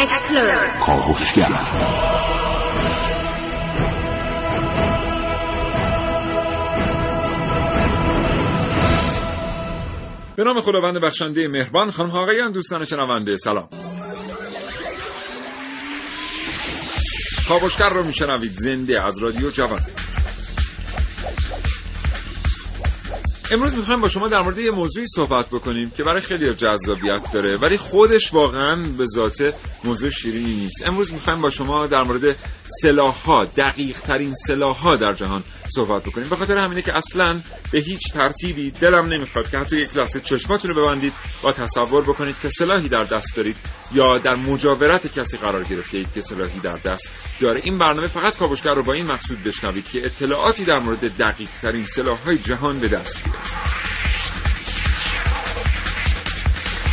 [0.00, 1.48] Explore کاوشگر
[10.36, 13.68] به نام خداوند بخشنده مهربان خانم ها آقایان دوستان شنونده سلام.
[17.48, 19.80] کاوشگر رو میشنوید زنده از رادیو جوان.
[23.52, 27.56] امروز می‌خوایم با شما در مورد یه موضوعی صحبت بکنیم که برای خیلی جذابیت داره
[27.62, 29.54] ولی خودش واقعا به ذات
[29.84, 30.88] موضوع شیرینی نیست.
[30.88, 32.36] امروز می‌خوایم با شما در مورد
[32.82, 35.42] سلاحها دقیق ترین سلاحها در جهان
[35.74, 36.28] صحبت بکنیم.
[36.28, 37.40] به خاطر همینه که اصلا
[37.72, 41.12] به هیچ ترتیبی دلم نمی‌خواد که حتی یک لحظه چشماتون رو ببندید
[41.44, 43.56] و تصور بکنید که سلاحی در دست دارید
[43.94, 47.10] یا در مجاورت کسی قرار گرفته اید که سلاحی در دست
[47.40, 47.60] داره.
[47.64, 51.84] این برنامه فقط کاوشگر رو با این مقصود بشنوید که اطلاعاتی در مورد دقیق ترین
[51.84, 53.39] سلاحهای جهان به دست بیارید.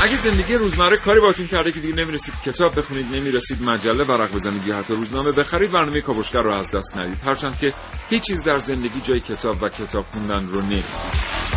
[0.02, 4.68] اگه زندگی روزمره کاری باتون کرده که دیگه نمی‌رسید کتاب بخونید نمی‌رسید مجله ورق بزنید
[4.68, 7.18] یا حتی روزنامه بخرید برنامه کاوشگر رو از دست ندید.
[7.26, 7.70] هرچند که
[8.10, 11.57] هیچ چیز در زندگی جای کتاب و کتاب خوندن رو نمی‌گیره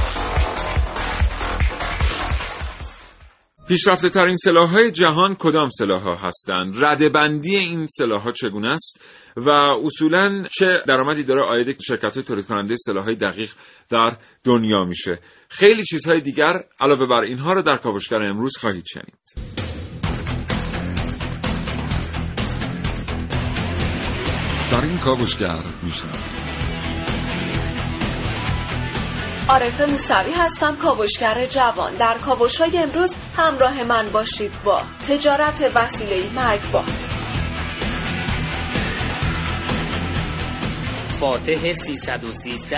[3.70, 8.68] پیشرفته ترین سلاح های جهان کدام سلاح ها هستند؟ رده بندی این سلاح ها چگونه
[8.68, 9.00] است؟
[9.36, 9.50] و
[9.84, 13.50] اصولا چه درآمدی داره آید شرکت های تولید کننده سلاح های دقیق
[13.90, 19.50] در دنیا میشه؟ خیلی چیزهای دیگر علاوه بر اینها رو در کاوشگر امروز خواهید شنید.
[24.72, 26.39] در این کاوشگر میشنوید.
[29.50, 31.94] عارف موسوی هستم کاوشگر جوان.
[31.94, 36.84] در کاوش های امروز همراه من باشید با تجارت وسیله مرگبار.
[41.08, 42.76] فاتح 313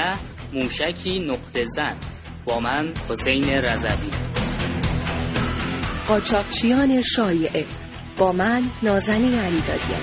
[0.53, 1.97] موشکی نقطه زن.
[2.47, 4.11] با من حسین رضوی.
[6.09, 7.67] قاچاقچیان شایعه.
[8.17, 10.03] با من نازنین علیدادیان.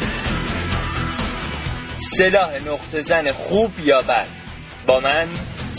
[1.95, 4.27] سلاح نقطه زن خوب یا بد؟
[4.87, 5.27] با من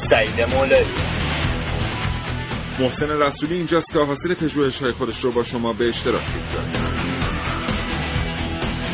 [0.00, 0.86] سعید مولایی
[2.80, 6.66] محسن رسولی اینجاست که حاصل پژوهش‌های خودش رو با شما به اشتراک می‌گذاره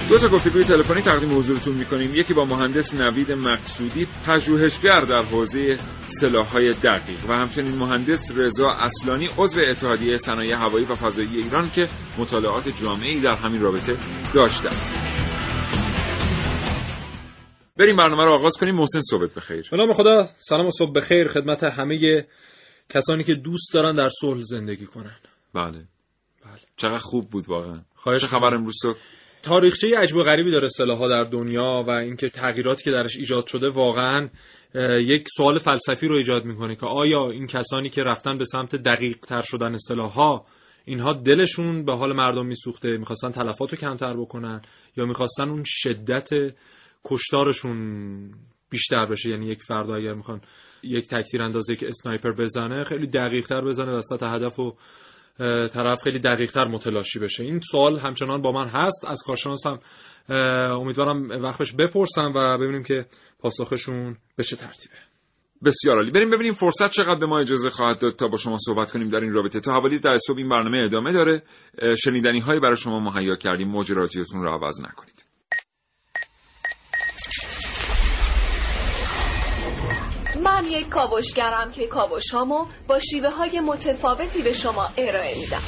[0.09, 2.15] دو تا گفتگوی تلفنی تقدیم حضورتون می‌کنیم.
[2.15, 9.29] یکی با مهندس نوید مقصودی پژوهشگر در حوزه سلاح‌های دقیق و همچنین مهندس رضا اصلانی
[9.39, 11.87] عضو اتحادیه صنایع هوایی و فضایی ایران که
[12.19, 13.97] مطالعات جامعی در همین رابطه
[14.35, 15.16] داشته است.
[17.79, 21.29] بریم برنامه رو آغاز کنیم محسن صحبت بخیر به نام خدا سلام و صبح بخیر
[21.29, 22.27] خدمت همه
[22.89, 25.17] کسانی که دوست دارن در صلح زندگی کنن.
[25.55, 25.79] بله.
[26.45, 26.61] بله.
[26.77, 27.81] چقدر خوب بود واقعا.
[27.95, 28.97] خواهش خبر امروز صبح
[29.43, 33.69] تاریخچه عجب و غریبی داره سلاح‌ها در دنیا و اینکه تغییراتی که درش ایجاد شده
[33.69, 34.29] واقعا
[35.01, 39.17] یک سوال فلسفی رو ایجاد می‌کنه که آیا این کسانی که رفتن به سمت دقیق
[39.17, 40.47] تر شدن سلاح‌ها
[40.85, 44.63] اینها دلشون به حال مردم میسوخته می‌خواستن تلفات رو کمتر بکنن
[44.97, 46.29] یا می‌خواستن اون شدت
[47.07, 47.79] کشتارشون
[48.71, 49.31] بیشتر بشه.
[49.31, 50.41] یعنی یک فرد اگر می‌خوان
[50.83, 54.77] یک تکتیر اندازه که اسنایپر بزنه خیلی دقیق تر بزنه وسط هدف و
[55.69, 57.45] طرف خیلی دقیق تر متلاشی بشه.
[57.45, 59.05] این سوال همچنان با من هست.
[59.09, 59.79] از کارشناس هم
[60.81, 63.07] امیدوارم وقتش بپرسم و ببینیم که
[63.41, 64.95] پاسخشون به چه ترتیبه.
[65.65, 66.11] بسیار عالی.
[66.11, 69.19] بریم ببینیم فرصت چقدر به ما اجازه خواهد داد تا با شما صحبت کنیم در
[69.19, 69.61] این رابطه.
[69.61, 71.43] تا حوالی در صبح این برنامه ادامه داره.
[72.05, 73.69] شنیدنی هایی برای شما مهیا کردیم.
[73.69, 75.36] موج رو عوض نکنید.
[80.57, 85.63] من یک کاوشگرم که کاوش هامو با شیوه های متفاوتی به شما ارائه میدم.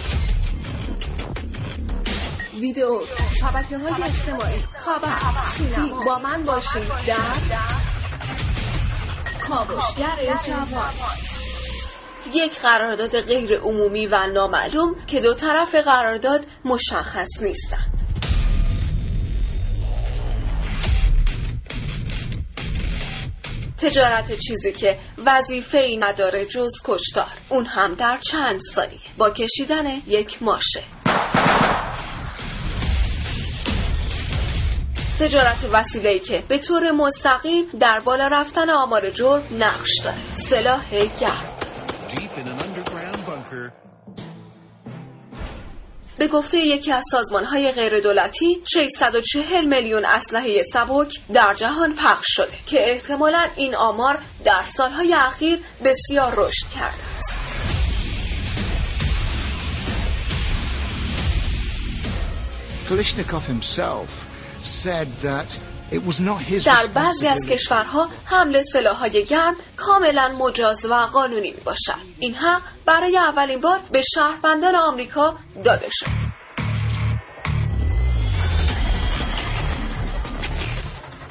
[2.60, 3.00] ویدیو
[3.40, 4.62] شبکه های اجتماعی.
[4.74, 5.18] خبر
[5.56, 7.16] سینما با من باشید در
[9.48, 10.16] کاوشگر
[10.46, 10.92] جوان.
[12.34, 18.07] یک قرارداد غیر عمومی و نامعلوم که دو طرف قرارداد مشخص نیستند.
[23.80, 27.30] تجارت چیزی که وظیفه ای نداره جز کشتار.
[27.48, 30.82] اون هم در چند ثانیه با کشیدن یک ماشه.
[35.20, 40.34] تجارت وسیله‌ای که به طور مستقیم در بالا رفتن آمار جرم نقش داره.
[40.34, 41.58] سلاح گرم.
[46.18, 52.78] به گفته یکی از سازمانهای غیردولتی 640 میلیون اسلحه سبک در جهان پخش شده که
[52.80, 57.38] احتمالا این آمار در سالهای اخیر بسیار رشد کرده است.
[62.88, 64.08] Kalishnikov himself
[64.82, 65.50] said that
[66.66, 72.62] در بعضی از کشورها حمل سلاحهای گرم کاملا مجاز و قانونی می باشد این حق
[72.86, 76.28] برای اولین بار به شهروندان آمریکا داده شد.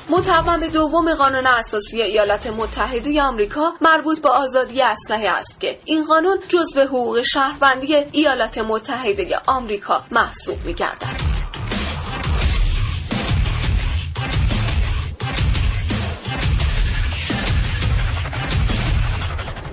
[0.10, 6.38] متوم دوم قانون اساسی ایالات متحده آمریکا مربوط به آزادی اسلحه است که این قانون
[6.48, 11.37] جزو حقوق شهروندی ایالات متحده آمریکا محسوب می‌گردد.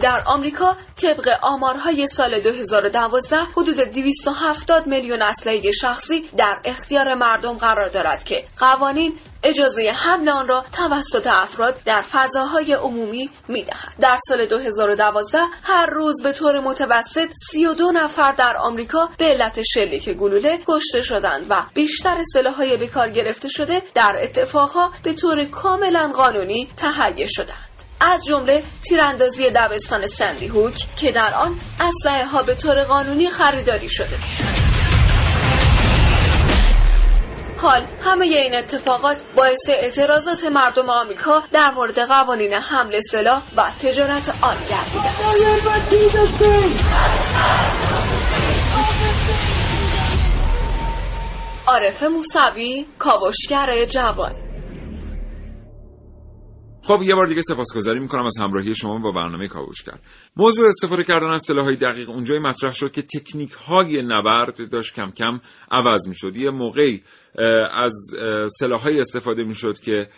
[0.04, 7.88] در آمریکا طبق آمارهای سال 2012 حدود 270 میلیون اسلحه شخصی در اختیار مردم قرار
[7.88, 13.94] دارد که قوانین اجازه حمل آن را توسط افراد در فضاهای عمومی می‌دهد.
[14.00, 20.10] در سال 2012 هر روز به طور متوسط 32 نفر در آمریکا به علت شلیک
[20.10, 26.12] گلوله کشته شدند و بیشتر سلاحهای به کار گرفته شده در اتفاقها به طور کاملا
[26.14, 27.73] قانونی تهیه شدند.
[28.04, 33.90] از جمله تیراندازی دبستان سندی هوک که در آن اسلحه ها به طور قانونی خریداری
[33.90, 34.16] شده.
[37.58, 44.34] حال همه این اتفاقات باعث اعتراضات مردم آمریکا در مورد قوانین حمل سلاح و تجارت
[44.42, 45.42] آن گردیده است.
[51.66, 54.43] عارف موسوی کاوشگر جوان.
[56.86, 59.98] خب یه بار دیگه سپاسگزاری می‌کنم از همراهی شما با برنامه کاوشگر
[60.36, 65.10] موضوع استفاده کردن از های دقیق اونجای مطرح شد که تکنیک های نبرد داشت کم
[65.10, 65.40] کم
[65.70, 66.36] عوض می‌شد.
[66.36, 67.02] یه موقعی
[67.72, 67.92] از
[68.58, 70.08] سلاحهای استفاده می‌شد که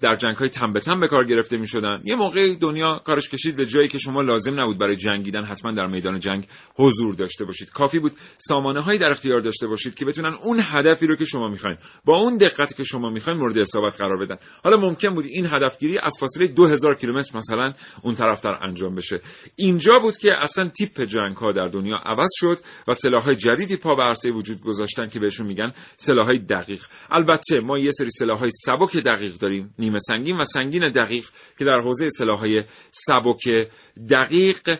[0.00, 3.28] در جنگ های تن به تن به کار گرفته می شدن یه موقع دنیا کارش
[3.28, 7.44] کشید به جایی که شما لازم نبود برای جنگیدن حتما در میدان جنگ حضور داشته
[7.44, 7.70] باشید.
[7.70, 11.48] کافی بود سامانه هایی در اختیار داشته باشید که بتونن اون هدفی رو که شما
[11.48, 14.36] می‌خواین با اون دقتی که شما می‌خواین مورد اصابت قرار بدن.
[14.64, 19.20] حالا ممکن بود این هدفگیری از فاصله 2000 کیلومتر مثلا اون طرفتر انجام بشه.
[19.56, 22.56] اینجا بود که اصلا تیپ جنگ ها در دنیا عوض شد
[22.88, 26.84] و سلاح های جدیدی پا به عرصه وجود گذاشتن که بهشون میگن سلاح های دقیق.
[27.10, 29.74] البته ما یه سری سلاح های سبک دقیق داریم.
[29.78, 31.24] نیمه سنگین و سنگین دقیق
[31.58, 33.68] که در حوزه سلاحهای سبک
[34.10, 34.78] دقیق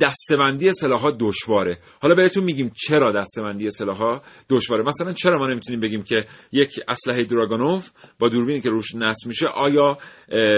[0.00, 1.78] دستبندی سلاحها دشواره.
[2.02, 4.84] حالا بهتون میگیم چرا دستبندی سلاحها دشواره.
[4.86, 9.46] مثلا چرا ما نمی‌تونیم بگیم که یک اسلحه دراگونوف با دوربینی که روش نصب میشه
[9.46, 9.98] آیا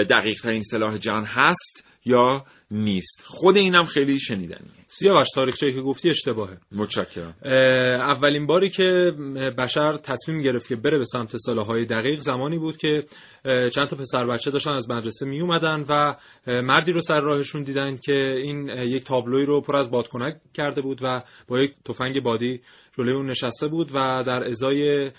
[0.09, 4.78] دقیق ترین سلاح جهان هست یا نیست؟ خود اینم خیلی شنیدنیه.
[4.91, 6.57] سیاوش تاریخچه که گفتی اشتباهه.
[6.71, 7.33] متشکرم.
[7.99, 9.11] اولین باری که
[9.57, 11.35] بشر تصمیم گرفت که بره به سمت
[11.67, 13.03] های دقیق زمانی بود که
[13.73, 16.15] چند تا پسر بچه داشتن از مدرسه می اومدن و
[16.61, 20.99] مردی رو سر راهشون دیدن که این یک تابلوی رو پر از بادکنک کرده بود
[21.03, 22.61] و با یک تفنگ بادی
[22.99, 25.11] جلوی اون نشسته بود و در ازای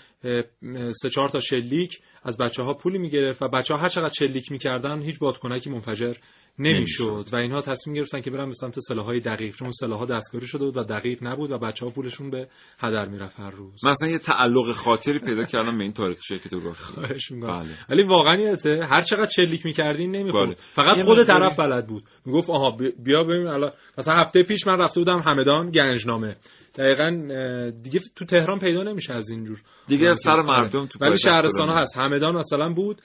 [1.01, 4.51] سه چهار تا شلیک از بچه ها پولی می‌گرفت و بچه ها هر چقدر شلیک
[4.51, 6.13] می‌کردن هیچ بادکنکی منفجر
[6.59, 10.65] نمی‌شد و اینها تصمیم گرفتن که برن به سمت های دقیق چون ها دستکاری شده
[10.65, 12.47] بود و دقیق نبود و بچه ها پولشون به
[12.79, 13.85] هدر می‌رفت هر روز.
[13.85, 17.01] مثلا یه تعلق خاطری پیدا کردم به این تاریخ که تو گفتی.
[17.41, 17.65] بله.
[17.89, 20.47] ولی واقعیته هر چقدر چلیک می‌کردین نمی‌خورد.
[20.47, 20.55] بله.
[20.57, 22.03] فقط خود طرف بلد بود.
[22.25, 26.35] می‌گفت آها بیا ببین الان مثلا هفته پیش من رفته بودم همدان گنجنامه.
[26.75, 27.09] دقیقا
[27.83, 31.97] دیگه تو تهران پیدا نمیشه از اینجور دیگه سر مردم تو ولی شهرستان ها هست.
[31.97, 33.01] همدان مثلا بود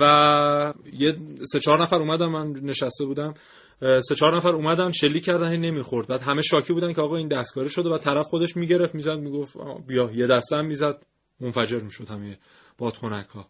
[0.00, 1.16] و یه
[1.52, 3.34] سه چهار نفر اومدن من نشسته بودم.
[4.08, 6.08] سه چهار نفر اومدن شلیک کردن این نمی‌خورد.
[6.08, 9.56] بعد همه شاکی بودن که آقا این دستکاری شده و طرف خودش می‌گرفت می‌زد می‌گفت
[9.88, 11.02] بیا یه دسته هم می‌زد
[11.40, 12.38] منفجر می‌شد همه
[12.78, 13.46] بادکنک ها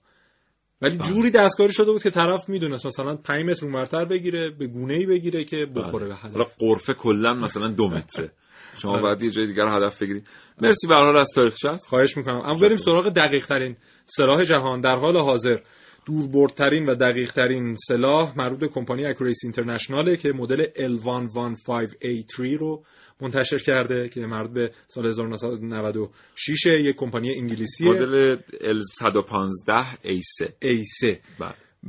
[0.82, 1.08] ولی بله.
[1.08, 5.06] جوری دستکاری شده بود که طرف می‌دونست مثلا 5 متر اونورتر بگیره به گونه ای
[5.06, 6.32] بگیره که بخوره به هدف.
[6.32, 8.32] حالا قرفه کلا مثلا دو متره.
[8.74, 9.02] شما بله.
[9.02, 10.26] باید یه جای دیگر هدف بگیرید.
[10.62, 11.54] مرسی به حال از تاریخ
[11.88, 12.40] خواهش می‌کنم.
[12.40, 14.80] اما بریم سراغ دقیق ترین سلاح جهان.
[14.80, 15.58] در حال حاضر
[16.06, 22.84] دوربردترین و دقیق ترین سلاح مربوط به کمپانی اکوریس اینترنشناله که مدل L115A3 رو
[23.20, 31.16] منتشر کرده که مربوط به سال 1996 یک کمپانی انگلیسی مدل L115A3 A3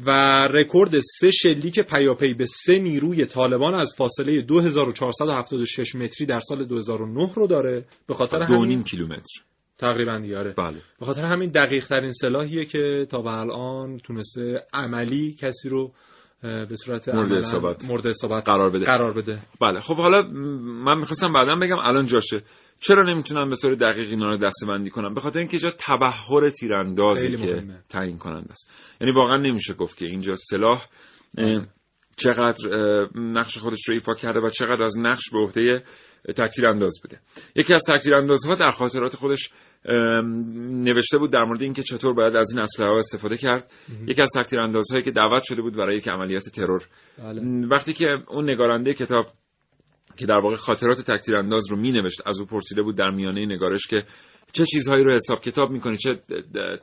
[0.06, 0.12] و
[0.54, 7.34] رکورد سه شلیک پیاپی به سه نیروی طالبان از فاصله 2476 متری در سال 2009
[7.36, 7.86] رو داره.
[8.08, 9.42] به خاطر همین کیلومتر.
[9.78, 10.82] تقریبا دیاره بله.
[11.00, 15.92] به خاطر همین دقیق ترین سلاحیه که تا به الان تونسته عملی کسی رو
[16.42, 18.86] به صورت مورد اصابت مورد اصابت قرار بده.
[18.86, 19.40] قرار بده.
[19.62, 19.80] بله.
[19.80, 20.22] خب حالا
[20.86, 22.44] من می‌خواستم بعدا بگم الان جاشه.
[22.80, 27.38] چرا نمی‌تونن به صورت دقیق اینا رو دستبندی کنن به خاطر اینکه جا تبحر تیراندازی
[27.38, 28.72] که تعیین کننده است.
[29.02, 30.86] یعنی واقعا نمیشه گفت که اینجا سلاح
[32.18, 32.70] چقدر
[33.16, 35.84] نقش خودش رو ایفا کرده و چقدر از نقش به عهده
[36.38, 37.20] تکتیر انداز بده
[37.56, 39.50] یکی از تکتیر اندازها در خاطرات خودش
[40.60, 43.72] نوشته بود در مورد اینکه چطور باید از این اسلحه استفاده کرد.
[44.08, 46.88] یکی از تکتیر اندازهایی که دعوت شده بود برای یک عملیات ترور.
[47.18, 47.68] بله.
[47.68, 49.28] وقتی که اون نگارنده کتاب
[50.18, 53.46] که در واقع خاطرات تکتیر انداز رو می نوشت از او پرسیده بود در میانه
[53.46, 54.04] نگارش که
[54.54, 56.12] چه چیزهایی رو حساب کتاب می‌کنه چه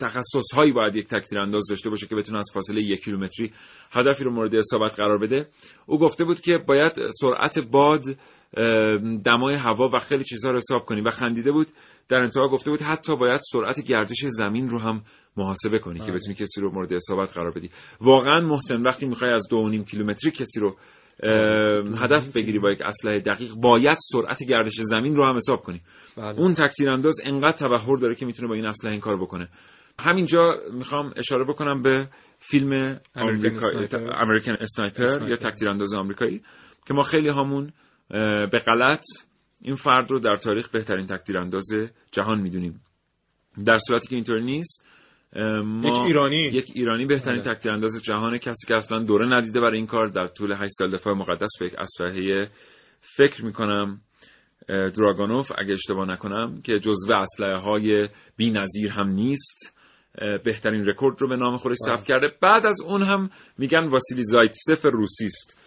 [0.00, 3.52] تخصصهایی باید یک تکتیر انداز داشته باشه که بتونه از فاصله یک کیلومتری
[3.90, 5.49] هدفی رو مورد اصابت قرار بده؟
[5.87, 8.04] او گفته بود که باید سرعت باد
[9.25, 11.67] دمای هوا و خیلی چیزها رو حساب کنی و خندیده بود
[12.09, 15.02] در انتها گفته بود حتی باید سرعت گردش زمین رو هم
[15.37, 16.14] محاسبه کنی که بله.
[16.14, 20.31] بتونی کسی رو مورد اصابت قرار بدی واقعا محسن وقتی می‌خوای از دو نیم کیلومتری
[20.31, 20.76] کسی رو
[22.00, 25.81] هدف بگیری با یک اسلحه دقیق باید سرعت گردش زمین رو هم حساب کنی
[26.17, 26.40] بله.
[26.40, 29.49] اون تکتیر انداز انقدر تبحر داره که می‌تونه با این اسلحه این کار بکنه
[30.00, 34.12] همینجا می‌خوام اشاره بکنم به فیلم اسنایپر.
[34.23, 35.28] امریکن اسنایپر اسنایپر.
[35.28, 36.43] یا تکتیر انداز آمریکایی
[36.87, 37.73] که ما خیلی همون
[38.50, 39.05] به غلط.
[39.61, 41.67] این فرد رو در تاریخ بهترین تکتیر انداز
[42.12, 42.81] جهان می‌دونیم.
[43.65, 44.87] در صورتی که اینطور نیست
[45.65, 46.37] ما یک ایرانی.
[46.37, 47.55] یک ایرانی بهترین بله.
[47.55, 50.91] تکتیر انداز جهانه کسی که اصلا دوره ندیده برای این کار در طول 8 سال
[50.91, 52.49] دفاع مقدس به یک اسلحه
[53.00, 54.00] فکر می‌کنم.
[54.69, 59.79] دراگانوف اگه اشتباه نکنم که جزو اسلحه های بی نظیر هم نیست.
[60.45, 62.33] بهترین رکورد رو به نام خودش ثبت کرده.
[62.43, 65.61] بعد از اون هم میگن واسیلی زایتسف روسی است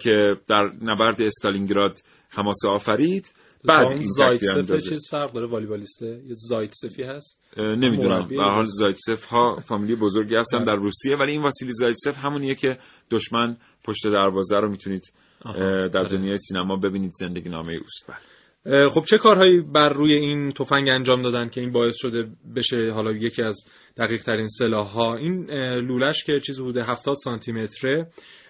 [0.00, 1.98] که در نبرد استالینگراد
[2.30, 3.32] هماسه آفرید.
[3.64, 8.28] بعد این زایتسف چیز فرق داره؟ والیبالیسته؟ یه زایتسفی هست؟ نمی‌دونم.
[8.28, 8.70] به حال بوده.
[8.72, 12.78] زایتسف ها فامیلی بزرگی هستن در روسیه ولی این واسیلی زایتسف همونیه که
[13.10, 15.02] دشمن پشت دروازه رو می‌تونید
[15.44, 15.50] در
[15.98, 16.08] آره.
[16.08, 17.10] دنیای سینما ببینید.
[17.10, 18.06] زندگی نامه اوست.
[18.08, 18.88] بله.
[18.88, 23.12] خب چه کارهایی بر روی این تفنگ انجام دادن که این باعث شده بشه حالا
[23.12, 23.56] یکی از
[23.96, 28.06] دقیق ترین سلاح ها این لولش که چیز حدود 70 سانتی متره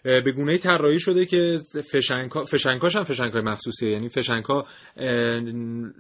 [0.07, 1.59] به گونه طراحی شده که
[1.93, 3.91] فشنگا فشنگاش هم فشنگای مخصوصیه.
[3.91, 4.67] یعنی فشنگا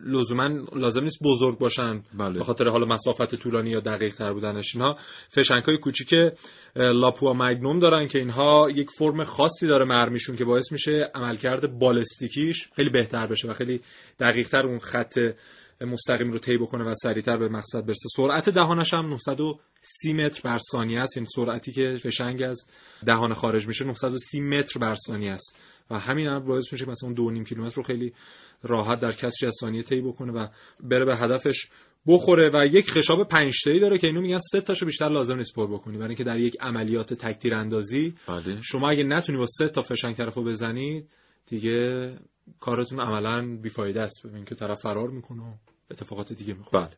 [0.06, 2.02] لزوما لازم نیست بزرگ باشن.
[2.18, 2.38] بله.
[2.38, 4.96] به خاطر حالا مسافت طولانی یا دقیق تر بودنش اینها
[5.28, 6.14] فشنگای کوچیک
[6.76, 12.68] لاپوا مگنوم دارن که اینها یک فرم خاصی داره مرمیشون که باعث میشه عملکرد بالستیکیش
[12.76, 13.80] خیلی بهتر بشه و خیلی
[14.20, 15.18] دقیق تر اون خط
[15.80, 18.08] مستقیم رو طی بکنه و سریعتر به مقصد برسه.
[18.16, 21.16] سرعت دهانش هم 930 متر بر ثانیه است.
[21.16, 22.66] یعنی سرعتی که فشنگ از
[23.06, 25.58] دهان خارج میشه 930 متر بر ثانیه است.
[25.90, 28.12] و همین هم باعث میشه مثلا اون 2.5 کیلومتر رو خیلی
[28.62, 30.46] راحت در کسری از ثانیه طی بکنه و
[30.80, 31.68] بره به هدفش
[32.06, 32.50] بخوره.
[32.54, 35.66] و یک خشاب پنج تایی داره که اینو میگن سه تاشو بیشتر لازم نیست پر
[35.66, 35.96] بکنی.
[35.96, 38.58] برای اینکه در یک عملیات تکتیر اندازی بله.
[38.62, 41.08] شما اگه نتونی با سه تا فشنگ طرفو بزنید
[41.46, 42.10] دیگه
[42.60, 44.26] کارتون عملا بیفایده است.
[44.26, 45.54] ببین که طرف فرار می‌کنه و
[45.90, 46.84] اتفاقات دیگه می‌خوره.
[46.84, 46.96] بله.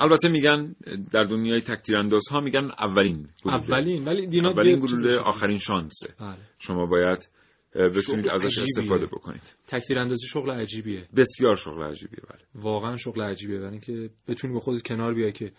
[0.00, 0.74] البته میگن
[1.12, 3.64] در دنیای تکتیر انداز ها میگن اولین گلوله.
[3.64, 5.16] اولین ولی دینا اولین گلوله.
[5.16, 6.14] آخرین شانسه.
[6.20, 6.36] بله.
[6.58, 7.28] شما باید
[7.74, 8.62] بتونید ازش عجیبیه.
[8.62, 9.54] استفاده بکنید.
[9.66, 11.08] تکتیر اندازی شغل عجیبیه.
[11.16, 12.40] بسیار شغل عجیبیه بله.
[12.54, 13.58] واقعا شغل عجیبیه.
[13.58, 15.52] برای اینکه بتونی با خودت کنار بیای که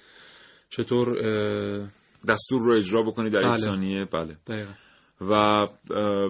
[0.70, 1.08] چطور
[2.30, 3.56] دستور رو اجرا بکنید در یک بله.
[3.56, 4.38] ثانیه بله.
[4.48, 4.72] دقیقا.
[5.30, 5.68] و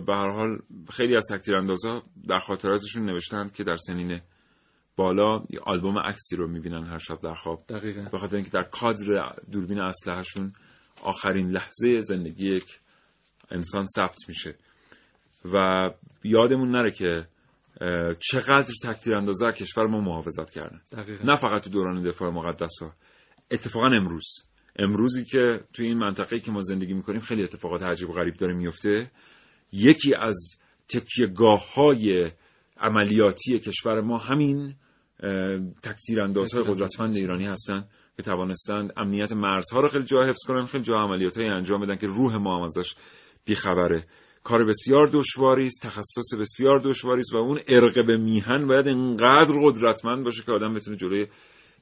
[0.05, 0.59] به هر حال
[0.89, 4.21] خیلی از تکتیراندازا در خاطراتشون نوشتند که در سنین
[4.95, 7.63] بالا یه آلبوم عکسی رو می‌بینن هر شب در خواب.
[7.69, 8.09] دقیقا.
[8.11, 10.53] به خاطر اینکه در کادر دوربین اسلحهشون
[11.03, 12.79] آخرین لحظه زندگی یک
[13.51, 14.55] انسان ثبت میشه.
[15.53, 15.89] و
[16.23, 17.27] یادمون نره که
[18.19, 20.81] چقدر تکتیر اندازه کشور ما محافظت کردن.
[20.91, 21.23] دقیقا.
[21.23, 22.93] نه فقط تو دوران دفاع مقدس ها
[23.51, 24.52] اتفاقا امروز.
[24.75, 28.53] امروزی که تو این منطقه که ما زندگی می‌کنیم خیلی اتفاقات عجیب و غریب داره
[28.53, 29.11] میفته
[29.71, 32.31] یکی از تکیهگاه های
[32.77, 34.75] عملیاتی کشور ما همین
[35.19, 37.85] اه، تکتیر اندازهای قدرتمند ایرانی هستن
[38.17, 42.07] که توانستند امنیت مرزها رو خیلی جا حفظ کنن خیلی جا عملیات انجام بدن که
[42.07, 42.95] روح ما هم ازش
[43.45, 44.05] بیخبره.
[44.43, 49.55] کار بسیار دشواری است تخصص بسیار دشواری است و اون ارق به میهن باید انقدر
[49.63, 51.27] قدرتمند باشه که آدم بتونه جلوی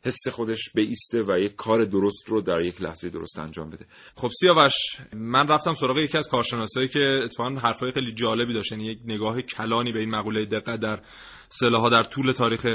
[0.05, 3.85] حس خودش بیسته و یک کار درست رو در یک لحظه درست انجام بده.
[4.15, 4.73] خب سیاوش
[5.13, 9.41] من رفتم سراغ یکی از کارشناسایی که اتفاقا حرفای خیلی جالبی داشت یعنی یک نگاه
[9.41, 10.99] کلانی به این مقوله دقت در
[11.47, 12.65] سلاح‌ها در طول تاریخ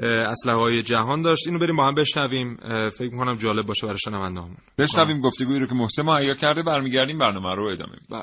[0.00, 1.46] اسلحه های جهان داشت.
[1.46, 2.56] اینو بریم با هم بشنویم.
[2.90, 6.62] فکر می‌کنم جالب باشه برای شنوندهامون بشنویم گفتگویی رو که محسن مهیا کرده.
[6.62, 8.06] برمیگردیم برنامه رو ادامه میدیم.
[8.10, 8.22] بله.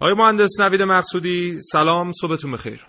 [0.00, 2.86] آقای مهندس نوید مقصودی سلام صبحتون بخیر.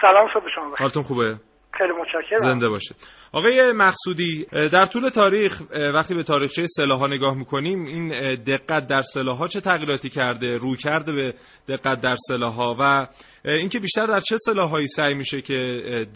[0.00, 0.78] سلام صبح شما بخیر.
[0.78, 1.38] حالتون خوبه؟
[1.78, 2.38] خیلی متشکرم.
[2.38, 2.94] زنده باشه
[3.32, 5.62] آقای مقصودی در طول تاریخ
[5.94, 11.12] وقتی به تاریخچه سلاح‌ها نگاه می‌کنیم این دقت در سلاح‌ها چه تغییراتی کرده؟ رو کرده
[11.12, 11.34] به
[11.68, 13.06] دقت در سلاح‌ها و
[13.44, 15.54] اینکه بیشتر در چه سلاح‌هایی سعی میشه که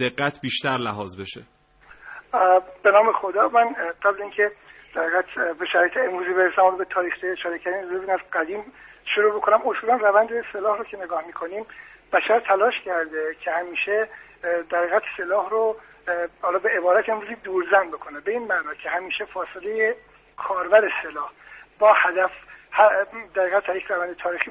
[0.00, 1.40] دقت بیشتر لحاظ بشه؟
[2.82, 4.50] به نام خدا من قبل اینکه
[4.94, 5.24] در
[5.58, 8.64] به شرایط امروزی برسم به تاریخچه اشاره کردیم ببین از قدیم
[9.14, 9.58] شروع بکنم.
[9.68, 11.64] اصولا روند سلاح رو که نگاه می‌کنیم
[12.12, 14.08] بشر تلاش کرده که همیشه
[14.42, 15.76] در حقیقت سلاح رو
[16.42, 18.20] حالا به عبارت امروزی دورزن بکنه.
[18.20, 19.96] به این معنا که همیشه فاصله
[20.36, 21.30] کاربر سلاح
[21.78, 22.30] با هدف
[23.34, 24.50] در در یک روند تاریخی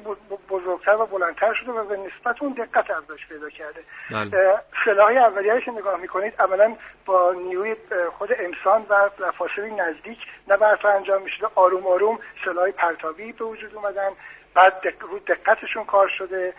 [0.50, 3.80] بزرگتر و بلندتر شده و به نسبت اون دقت افزایش پیدا کرده.
[4.10, 4.60] بله.
[4.84, 6.76] سلاح اولیه که نگاه می‌کنید عملا
[7.06, 7.76] با نیروی
[8.18, 11.46] خود انسان و فاصله نزدیک نبرد انجام می‌شده.
[11.54, 14.10] آروم آروم سلاح پرتابی به وجود اومدن.
[14.54, 15.02] بعد دق...
[15.02, 16.54] رو دقتشون کار شده.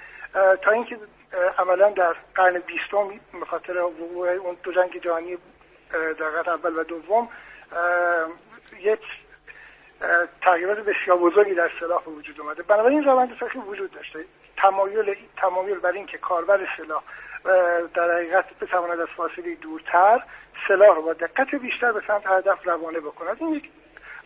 [0.61, 0.97] تا اینکه
[1.57, 3.07] عملا در قرن بیستم
[3.39, 5.37] به خاطر وقوع اون دو جنگ جهانی
[6.19, 7.29] در اول و دوم
[8.79, 9.01] یک
[10.41, 12.63] تغییرات بسیار بزرگی در سلاح به وجود اومده.
[12.63, 14.25] بنابراین این روند تاریخی وجود داشته.
[14.57, 17.03] تمایل تمایل بر اینکه کاربر سلاح
[17.93, 20.23] در حقیقت بتواند از فاصله دورتر
[20.67, 23.37] سلاح با دقت بیشتر به سمت هدف روانه بکند.
[23.39, 23.69] این یک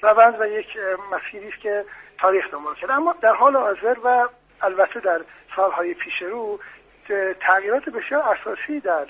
[0.01, 0.77] روند و یک
[1.11, 1.85] مسیری است که
[2.19, 2.93] تاریخ دنبال کرده.
[2.93, 4.27] اما در حال حاضر و
[4.61, 5.21] البته در
[5.55, 6.59] سالهای پیش رو
[7.39, 9.07] تغییرات بسیار اساسی در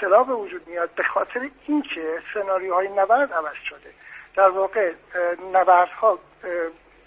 [0.00, 3.90] سلاح به وجود میاد به خاطر اینکه سناریوهای نبرد عوض شده.
[4.36, 4.92] در واقع
[5.52, 6.18] نبردها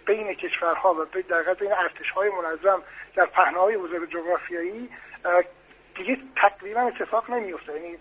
[0.06, 2.84] بین کشورها و در بین ارتشهای منظم
[3.16, 4.90] در پهناهای بزرگ جغرافیایی
[5.96, 7.98] دیگه تقریبا اتفاق نمیفته یعنی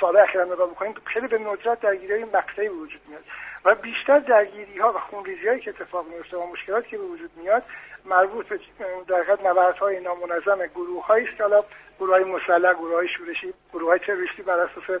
[0.00, 3.24] سال اخیرا نگاه بکنیم خیلی به ندرت درگیری های مقطعی به وجود میاد.
[3.64, 7.30] و بیشتر درگیری ها و خونریزی هایی که اتفاق میفته و مشکلاتی که به وجود
[7.36, 7.62] میاد
[8.04, 8.60] مربوط به
[9.08, 11.64] در حقیقت نبردهای نامنظم گروه هایی است که حالا
[11.98, 15.00] گروه های مسلح گروه های شورشی گروه های تروریستی بر اساس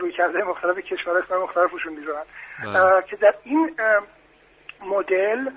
[0.00, 2.24] روی کرده مختلف کشورها مختلفشون می‌ذارن.
[2.64, 3.02] بله.
[3.02, 3.74] که در این
[4.80, 5.50] مدل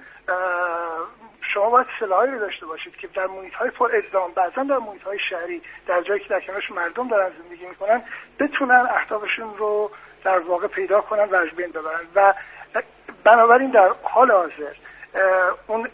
[1.42, 5.04] شما باید سلاحی رو داشته باشید که در محیط های پر ادام بعضا در محیط
[5.04, 8.04] های شهری در جایی که در کنارش مردم دارن زندگی می‌کنن
[8.40, 9.92] بتونن اهدافشون رو
[10.24, 12.08] در واقع پیدا کنن و از بین ببرن.
[12.16, 12.34] و
[13.24, 14.74] بنابراین در حال حاضر
[15.68, 15.90] اون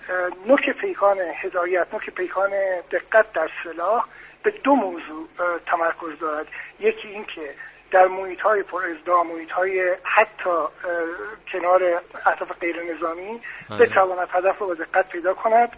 [0.46, 2.50] نوک پیکان هدایت نوک پیکان
[2.92, 4.06] دقت در سلاح
[4.44, 5.28] به دو موضوع
[5.66, 6.48] تمرکز دارد.
[6.80, 7.54] یکی این که
[7.92, 10.50] در محیط های پر ازدام محیط های حتی
[11.52, 13.86] کنار اطراف غیر نظامی بله.
[13.86, 15.70] بتواند هدف رو با دقت پیدا کند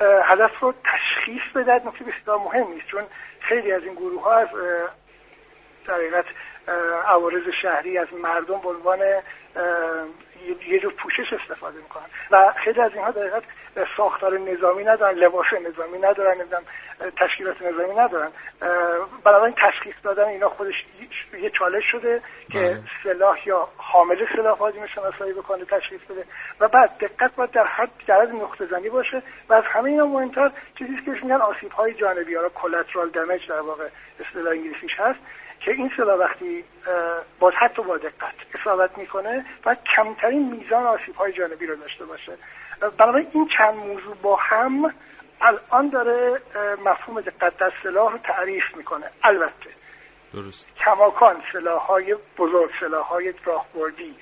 [0.00, 3.02] هدف رو تشخیص بدهد نکته بسیار مهم است چون
[3.40, 4.48] خیلی از این گروه ها از
[5.86, 6.24] در حقیقت
[7.06, 8.98] عوارض شهری از مردم به عنوان
[10.68, 12.04] یه جور پوشش استفاده می‌کنن.
[12.30, 16.62] و خیلی از اینها در ساختار نظامی ندارن لباس نظامی ندارن نمی‌دونم
[17.16, 18.30] تشکیلات نظامی ندارن.
[19.24, 20.86] بنابراین تشخیص دادن اینا خودش
[21.42, 22.22] یه چالش شده
[22.52, 22.82] که بله.
[23.02, 26.24] سلاح یا حامل سلاح حاجم شناسایی بکنه تشخیص بده.
[26.60, 29.22] و بعد دقت باید در حد در نقطه زنی باشه.
[29.48, 33.60] و از همه اینا مهمتر چیزی که میگن آسیب های جانبی ها کلاترال دمیج در
[33.60, 33.88] واقع
[34.20, 35.18] اصطلاح انگلیسیش هست.
[35.60, 36.64] که این سلاح وقتی
[37.40, 42.32] باز حتی با دقت اصابت می‌کنه و کمترین میزان آسیب های جانبی رو داشته باشه.
[42.98, 44.94] بنابراین این چند موضوع با هم
[45.40, 46.40] الان داره
[46.84, 49.06] مفهوم دقت در سلاح رو تعریف می‌کنه.
[49.22, 49.70] البته
[50.34, 50.76] درست.
[50.76, 54.16] کماکان سلاح های بزرگ سلاح های راهبردی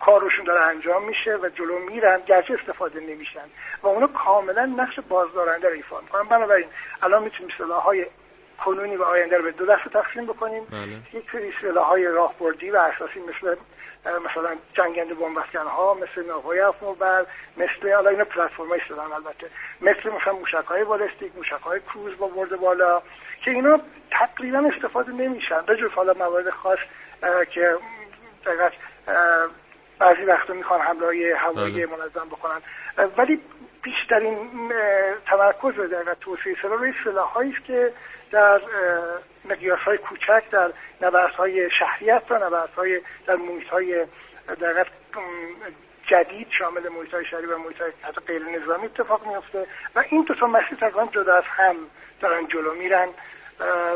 [0.00, 3.44] کارشون داره انجام میشه و جلو میرن گرچه استفاده نمیشن
[3.82, 6.22] و اونا کاملا نقش بازدارنده رو ایفا می‌کنن.
[6.22, 6.66] بنابراین
[7.02, 8.06] الان می‌تونیم سلاح های
[8.64, 11.20] کنونی و آینده رو به دو دسته تقسیم بکنیم بله.
[11.20, 13.56] یک سری سلاح های راهبردی و اساسی مثل
[14.06, 18.80] مثلا جنگنده بمبافکن ها مثل ناوهای افموبر مثل حالا اینا پلتفرم های
[19.14, 19.46] البته
[19.80, 23.02] مثل مثلا موشک های بالستیک موشک های کروز با برد بالا
[23.44, 26.78] که اینا تقریبا استفاده نمیشن به جز حالا موارد خاص
[27.50, 27.74] که
[28.46, 28.68] دقیقا
[29.98, 31.96] بعضی وقتا می‌خوان حمله هوایی بله.
[31.96, 32.60] منظم بکنن.
[33.16, 33.40] ولی
[33.82, 34.50] بیشترین
[35.26, 37.92] تمرکز در توسعه سلاح روی سلاح است که
[38.30, 38.60] در
[39.44, 44.06] مقیاس های کوچک در نبرس های شهریت و نبرس های در محیط های
[44.60, 44.86] در
[46.06, 50.22] جدید شامل محیط های شهری و محیط های حتی غیر نظامی اتفاق میفته و این
[50.22, 51.76] دو تا مسیر تقریبا جدا از هم
[52.20, 53.08] دارن جلو میرن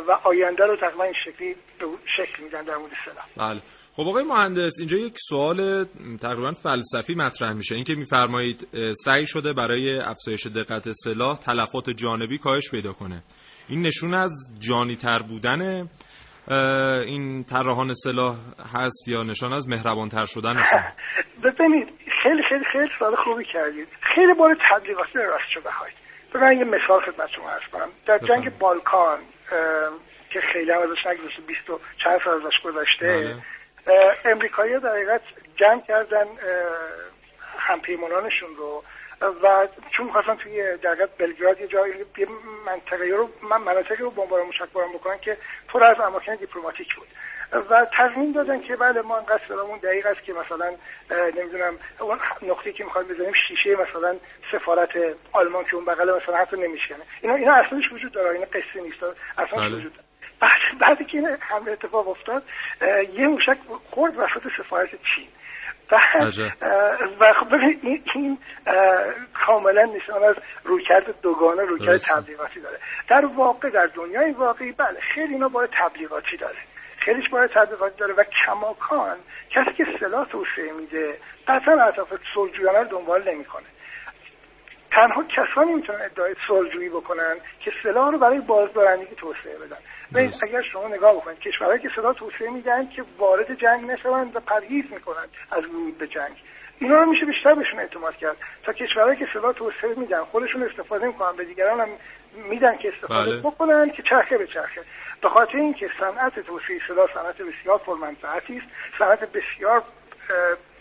[0.08, 1.56] و آینده رو تقریبا این شکلی
[2.04, 3.50] شکل میدن در مورد سلاح.
[3.52, 3.60] بله.
[3.98, 5.84] خب آقای مهندس اینجا یک سوال
[6.20, 7.74] تقریبا فلسفی مطرح میشه.
[7.74, 8.68] اینکه میفرمایید
[9.04, 13.22] سعی شده برای افزایش دقت سلاح تلفات جانبی کاهش پیدا کنه.
[13.68, 15.88] این نشون از جانی تر بودن
[17.06, 18.36] این طراحان سلاح
[18.74, 20.82] هست یا نشان از مهربان تر شدنشون؟
[21.44, 21.88] ببینید
[22.22, 23.88] خیلی خیلی خیلی سوال خوبی کردید.
[24.00, 25.94] خیلی بار تبلیغات راست شده بخواید
[26.34, 27.88] ببین یه مثال خدمت شما هست کنم.
[28.06, 29.18] در جنگ بالکان
[30.30, 33.36] که خیلی هم ازش نگذاشته بیست و چند سال ازش گذشته بله.
[34.24, 35.20] امریکایی در حقیقت
[35.56, 36.26] جمع کردن
[37.58, 38.84] همپیمانانشون رو.
[39.42, 42.26] و چون می‌خواستن توی در بلگراد یه جایی یه
[42.66, 45.36] منطقه رو من مناطقی رو بمباران موشکباران بکنن که
[45.68, 47.08] پر از اماکن دیپلماتیک بود.
[47.70, 50.74] و تضمین دادن که بله ما انقدر سلامون دقیق است که مثلا
[51.36, 54.16] نمی‌دونم اون نقطه که می‌خوایم بزنیم شیشه مثلا
[54.52, 54.90] سفارت
[55.32, 57.04] آلمان که اون بغل مثلا حتی نمیشکنه.
[57.22, 59.02] اینا اینا اصلش وجود داره اینا قصه نیست.
[59.38, 59.76] اصلا بله.
[59.76, 60.07] وجود داره.
[60.40, 62.42] بعد بعد که این حمله اتفاق افتاد
[63.14, 63.58] یه موشک
[63.90, 65.28] خورد وسط سفارت چین.
[67.20, 68.38] و خب این, این
[69.34, 72.78] کاملا نشان از رویکرد دوگانه رویکرد تبلیغاتی داره.
[73.08, 76.58] در واقع در دنیای واقعی بله خیلی اینا باید تبلیغاتی داره.
[76.96, 79.16] خیلیش باید تبلیغاتی داره و کماکان
[79.50, 83.66] کسی که سلاح توسعه میده قطعا اطراف صلحجویانه دنبال نمی‌کنه.
[84.90, 89.76] تنها کسانی می‌تونن ادعای صلحجویی بکنن که سلاح رو برای بازدارندگی توسعه بدن.
[90.12, 94.40] و اگر شما نگاه بکنید کشورهایی که سلاح توسعه میدن که وارد جنگ نشوند و
[94.40, 96.36] پرهیز می‌کنن از ورود به جنگ.
[96.80, 98.36] اینا رو میشه بیشتر بهشون اعتماد کرد.
[98.62, 101.88] تا کشورهایی که سلاح توسعه میدن خودشون استفاده می‌کنن به دیگران هم
[102.50, 103.40] میدن که استفاده بله.
[103.40, 104.80] بکنن که چرخه به چرخه.
[105.22, 108.66] به خاطر اینکه صنعت توسعه سلاح صنعت بسیار پرمنفعتی است.
[108.98, 109.82] صنعت بسیار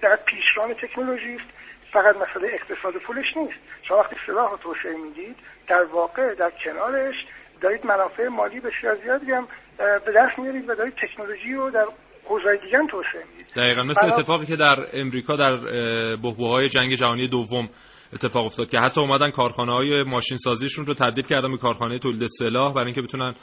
[0.02, 1.57] در پیشران تکنولوژی است.
[1.94, 3.60] فقط مسئله اقتصاد پولش نیست.
[3.84, 5.36] شما وقتی سلاح رو توسعه می‌دید
[5.68, 7.16] در واقع در کنارش
[7.62, 9.48] دارید منافع مالی بسیار زیادی هم
[9.78, 11.86] به دست میارید و دارید تکنولوژی رو در
[12.26, 13.48] حوزه‌های دیگه توسعه می‌دید.
[13.56, 15.56] دقیقا مثل اتفاقی که در امریکا در
[16.16, 17.70] بحبوهای جنگ جهانی دوم
[18.14, 22.28] اتفاق افتاد که حتی اومدن کارخانه های ماشین سازیشون رو تبدیل کردن به کارخانه تولید
[22.28, 23.34] سلاح برای اینکه بتونن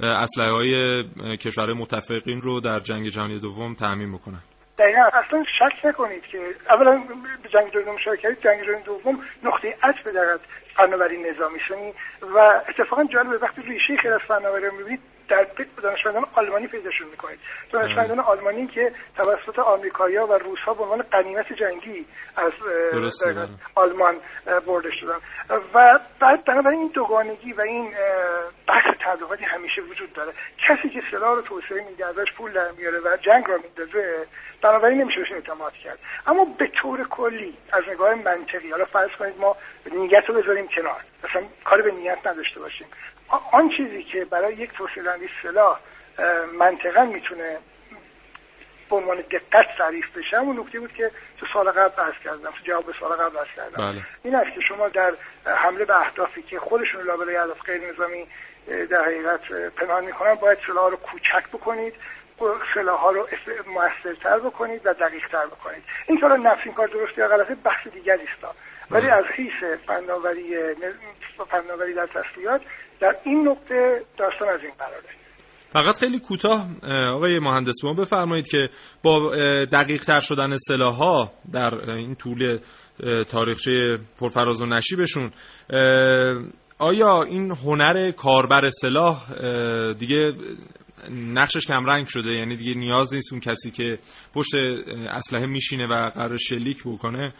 [0.00, 1.04] اسلحه های
[1.36, 4.40] کشورهای متفقین رو در جنگ جهانی دوم تامین بکنن.
[4.78, 7.02] دقیقا اصلا شک نکنید که اولا
[7.42, 10.38] به جنگ دوم مشارکت جنگ جهانی دوم نقطه عطف در
[10.76, 11.94] فناوری نظامی شنی
[12.34, 15.46] و اتفاقا جالبه وقتی ریشه خیلی از فناوری رو می‌بینید در
[15.82, 17.38] دانشمندان آلمانی پیداشون می‌کنید
[17.72, 22.06] دانشمندان آلمانی که توسط آمریکایی‌ها و روس‌ها به عنوان قنیمت جنگی
[22.36, 22.52] از
[23.24, 23.48] بله.
[23.74, 24.14] آلمان
[24.66, 25.16] برده شدن
[25.74, 27.94] و بعد بنابراین این دوگانگی و این
[28.66, 30.32] بحث تبلیغاتی همیشه وجود داره.
[30.58, 34.26] کسی که سلاح رو توسعه میده ازش پول در میاره و جنگ را میندازه
[34.62, 35.98] بنابراین نمیشه بهش اعتماد کرد.
[36.26, 39.56] اما به طور کلی از نگاه منطقی حالا فرض کنید ما
[39.92, 41.00] نیت رو بذاریم کنار.
[41.24, 42.86] مثلا کاری به نیت نداشته باشیم.
[43.52, 45.02] آن چیزی که برای یک توسعه
[45.42, 45.80] سلاح
[46.58, 47.58] منطقا می‌تونه
[48.90, 52.64] به عنوان دقت تعریف بشه اون نکته بود که تو سال قبل بحث کردم تو
[52.64, 53.92] جواب سال قبل بحث کردم.
[53.92, 54.02] بله.
[54.24, 55.12] این است که شما در
[55.46, 58.26] حمله به اهدافی که خودشون لابلای اهداف غیر نظامی
[58.66, 61.94] در حقیقت پنهان می‌کنن باید سلاح رو کوچک بکنید
[62.74, 63.28] سلاح ها رو
[63.66, 65.82] موثرتر بکنید و دقیق تر بکنید.
[66.08, 68.54] این کار نفس این کار درستی یا غلطه بحث دیگری است
[68.90, 70.56] ولی از حیث فناوری
[71.50, 72.60] فناوری در تسلیحات
[73.00, 75.08] در این نقطه داستان از این قراره.
[75.68, 76.66] فقط خیلی کوتاه
[77.08, 78.68] آقای مهندس ما بفرمایید که
[79.02, 79.34] با
[79.72, 82.58] دقیق تر شدن سلاح ها در این طول
[83.30, 85.30] تاریخچه پرفراز و نشیبشون
[86.78, 89.26] آیا این هنر کاربر سلاح
[89.92, 90.32] دیگه
[91.10, 93.98] نقشش کمرنگ شده؟ یعنی دیگه نیاز نیست اون کسی که
[94.34, 94.52] پشت
[95.10, 97.34] اسلحه میشینه و قرار شلیک بکنه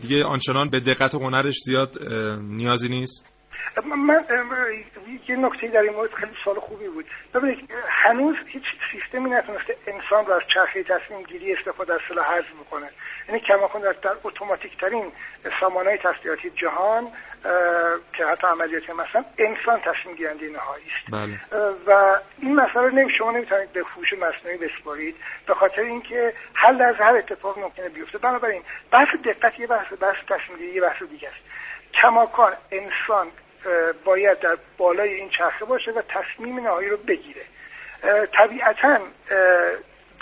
[0.00, 1.96] دیگه آنچنان به دقت هنرش زیاد
[2.40, 3.35] نیازی نیست؟
[3.84, 4.24] من
[5.28, 7.06] یه نکته در این مورد خیلی سال خوبی بود.
[7.34, 12.52] ببینید هنوز هیچ سیستمی نتونسته انسان رو از چرخه تصمیم گیری استفاده از سلاح حذف
[12.66, 12.90] بکنه.
[13.28, 15.12] یعنی کماکان در, در اتوماتیک ترین
[15.60, 17.12] سامانه تسلیحاتی جهان
[18.12, 21.10] که حتی عملیاتی مثلا انسان تصمیم گیرنده نهایی است.
[21.10, 21.40] بله.
[21.86, 26.96] و این مسئله رو شما نمی‌تونید به فوش مصنوعی بسپارید به خاطر اینکه حل از
[26.96, 28.18] هر اتفاق ممکنه بیفته.
[28.18, 31.40] بنابراین بحث دقت یه بحث بحث تصمیم گیری یه بحث دیگه است.
[31.94, 33.26] کماکان انسان
[34.04, 37.42] باید در بالای این چرخه باشه و تصمیم نهایی رو بگیره.
[38.32, 38.98] طبیعتا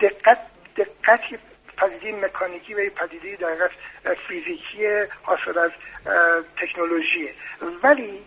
[0.00, 0.38] دقت
[0.76, 1.38] دقتی
[1.76, 3.70] پدیده مکانیکی و پدیده در
[4.28, 4.86] فیزیکی
[5.22, 5.70] حاصل از
[6.56, 7.34] تکنولوژیه.
[7.82, 8.22] ولی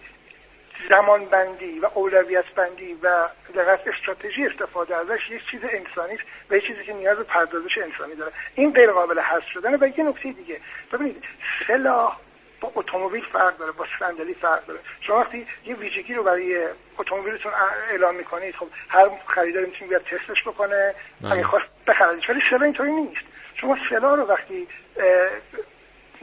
[0.89, 6.56] زمان بندی و اولویت بندی و در استراتژی استفاده ازش یک چیز انسانی است و
[6.56, 8.32] یک چیزی که نیاز به پردازش انسانی داره.
[8.56, 10.60] این غیر قابل حذف شدنه و یه نکته دیگه.
[10.93, 11.24] ببینید
[11.67, 12.20] سلاح
[12.62, 14.80] با اتومبیل فرق داره با صندلی فرق داره.
[15.02, 16.67] شما وقتی یه ویژگی رو برای
[16.98, 17.52] اتومبیلتون
[17.91, 21.32] اعلام می‌کنید خب هر خریدار می‌تونه بیاد تستش بکنه بله.
[21.32, 23.26] اگه خواست بخریدش ولی سلاح اینطوری نیست.
[23.56, 24.67] شما سلاح رو وقتی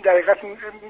[0.02, 0.38] در حقیقت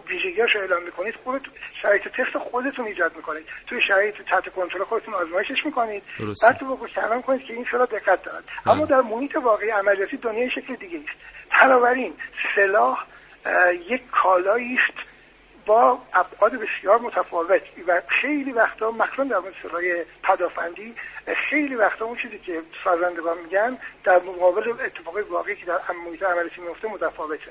[0.09, 1.43] ویژگیاش اعلام می‌کنید خودت
[1.83, 3.47] شرایط تست خودتون ایجاد می‌کنید.
[3.67, 6.03] توی شرایط تحت کنترل خودتون آزمایشش می‌کنید.
[6.43, 6.87] بعد تو بگو
[7.27, 8.45] کنید که این سلاح دقت دارد.
[8.67, 8.75] بله.
[8.75, 11.19] اما در محیط واقعی عملیاتی دنیای شکل دیگه است
[11.63, 12.15] بنابراین
[12.55, 13.07] سلاح
[13.89, 15.13] یک کالایی است
[15.66, 19.83] با ابعاد بسیار متفاوت و خیلی وقتا مخصوصا در مورد سلاح
[20.22, 20.94] پدافندی
[21.50, 26.61] خیلی وقتا اون چیزی که سازندگان میگن در مقابل اتفاقی واقعی که در محیط عملیاتی
[26.61, 27.50] میفته متفاوته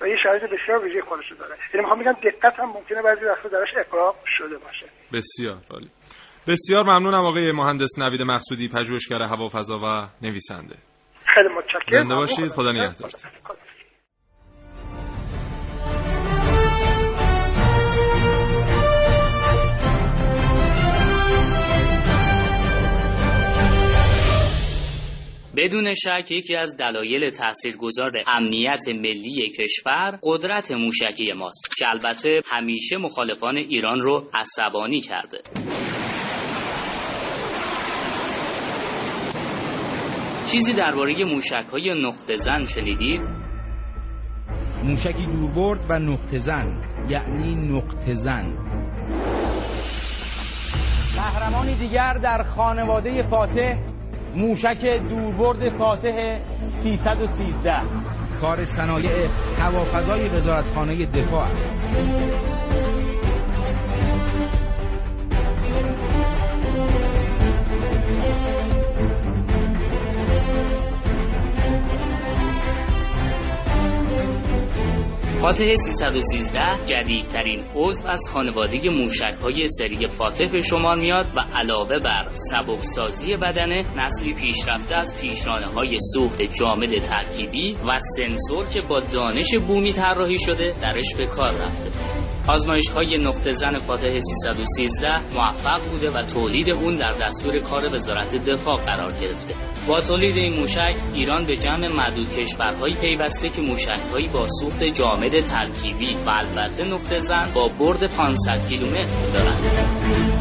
[0.00, 1.54] و یه شرایط بسیار ویژه خودش داره.
[1.74, 4.86] یعنی می‌خوام بگم دقت هم ممکنه بعضی وقتا درش اقراق شده باشه.
[5.12, 5.90] بسیار عالی.
[6.48, 10.76] بسیار ممنونم آقای مهندس نوید مقصودی پژوهشگر هوافضا و نویسنده.
[11.34, 12.02] خیلی متشکرم.
[12.02, 12.48] زنده باشید.
[12.48, 13.30] خدا نگهدارتون.
[25.56, 32.96] بدون شک یکی از دلایل تاثیرگذار امنیت ملی کشور قدرت موشکی ماست که البته همیشه
[32.96, 35.38] مخالفان ایران رو عصبانی کرده
[40.52, 43.20] چیزی درباره موشک های نقطه زن شنیدید؟
[44.84, 48.56] موشکی دوربرد و نقطه زن یعنی نقطه زن
[51.16, 53.93] قهرمانی دیگر در خانواده فاتح
[54.36, 57.72] موشک دوربرد فاتح 313
[58.40, 59.10] کار صنایع
[59.58, 61.68] هوافضای وزارتخانه دفاع است.
[75.44, 81.98] فاتح 313 جدیدترین عضو از خانواده موشک های سری فاتح به شمار میاد و علاوه
[81.98, 89.00] بر سبکسازی بدن نسلی پیشرفته از پیشرانه های سوخت جامد ترکیبی و سنسور که با
[89.00, 91.90] دانش بومی طراحی شده درش به کار رفته.
[92.48, 98.36] آزمایش های نقطه زن فاتح 313 موفق بوده و تولید اون در دستور کار وزارت
[98.36, 99.54] دفاع قرار گرفته.
[99.88, 105.33] با تولید این موشک ایران به جمع معدود کشورهایی پیوسته که موشکهایی با سوخت جامد
[105.42, 110.34] ترکیبی و البته نقطه زن با برد 500 کیلومتر دارند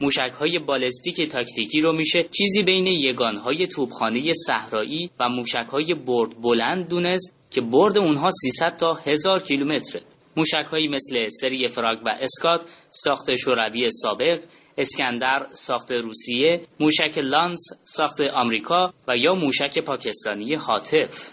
[0.00, 5.94] موشک های بالستیک تاکتیکی رو میشه چیزی بین یگان های توپخانه صحرایی و موشک های
[5.94, 10.02] برد بلند دونست که برد اونها 300 تا 1000 کیلومتره.
[10.36, 14.40] موشک هایی مثل سری فراگ و اسکات ساخت شوروی سابق
[14.78, 21.30] اسکندر ساخت روسیه موشک لانس ساخت آمریکا و یا موشک پاکستانی حاطف.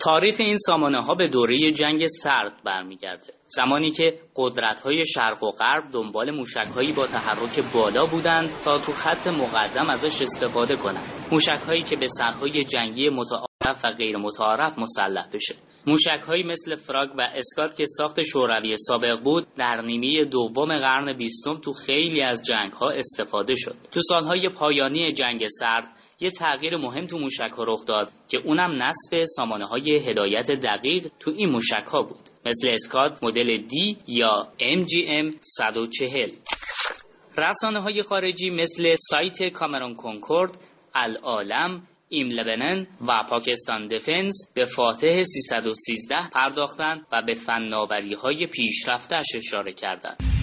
[0.00, 3.32] تاریخ این سامانه ها به دوره جنگ سرد برمیگرده.
[3.42, 8.78] زمانی که قدرت های شرق و غرب دنبال موشک هایی با تحرک بالا بودند تا
[8.78, 11.28] تو خط مقدم ازش استفاده کنند.
[11.32, 15.54] موشک که به سرهای جنگی متعارف و غیر متعارف مسلح بشه.
[15.88, 21.18] موشک هایی مثل فراگ و اسکات که ساخت شوروی سابق بود در نیمه دوم قرن
[21.18, 23.76] بیستم تو خیلی از جنگ ها استفاده شد.
[23.92, 25.88] تو سالهای پایانی جنگ سرد
[26.20, 31.06] یه تغییر مهم تو موشک ها رخ داد که اونم نصب سامانه های هدایت دقیق
[31.20, 32.20] تو این موشک ها بود.
[32.46, 36.30] مثل اسکات مدل دی یا MGM 140
[37.38, 40.58] رسانه های خارجی مثل سایت کامرون کنکورد
[40.94, 49.26] العالم ایم لبنن و پاکستان دفنس به فاتح 313 پرداختند و به فناوری های پیشرفتش
[49.36, 50.35] اشاره کردند.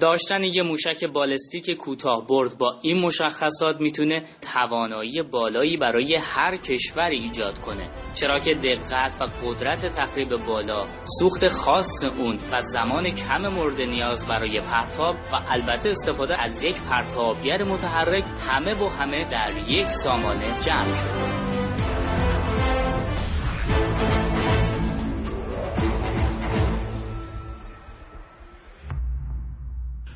[0.00, 7.02] داشتن یه موشک بالستیک کوتاه برد با این مشخصات می‌تونه توانایی بالایی برای هر کشور
[7.02, 7.90] ایجاد کنه.
[8.14, 10.86] چرا که دقت و قدرت تخریب بالا
[11.18, 16.76] سوخت خاص اون و زمان کم مورد نیاز برای پرتاب و البته استفاده از یک
[16.90, 21.59] پرتابگر متحرک همه با همه در یک سامانه جمع شده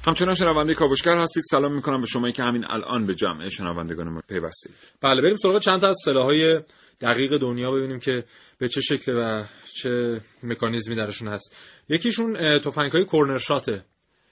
[0.06, 1.42] همچنان شنونده کاوشگر هستید.
[1.50, 4.72] سلام می‌کنم به شما که همین الان به جمع شنوندگان ما پیوستید.
[5.00, 6.60] بله بریم سراغ چند تا از سلاحهای
[7.00, 8.24] دقیق دنیا ببینیم که
[8.58, 11.56] به چه شکل و چه مکانیزمی درشون هست.
[11.88, 13.84] یکیشون تفنگ های کورنر شاته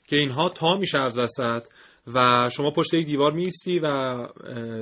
[0.08, 1.66] که اینها تا میشه از وسط
[2.14, 3.86] و شما پشت یک دیوار میستی و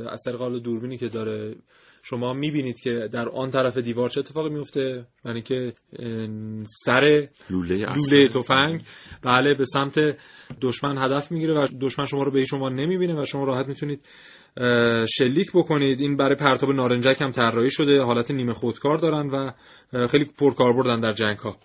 [0.09, 1.57] از طریق دوربینی که داره
[2.03, 5.73] شما می‌بینید که در آن طرف دیوار چه اتفاقی میفته یعنی که
[6.85, 8.83] سر لوله, لوله تفنگ.
[9.25, 9.95] بله به سمت
[10.61, 14.09] دشمن هدف می‌گیره و دشمن شما رو به شما نمی‌بینه و شما راحت می‌تونید
[15.19, 16.01] شلیک بکنید.
[16.01, 18.03] این برای پرتاب نارنجک هم طراحی شده.
[18.03, 19.51] حالت نیمه خودکار دارن و
[20.07, 21.57] خیلی پرکاربردن در جنگ ها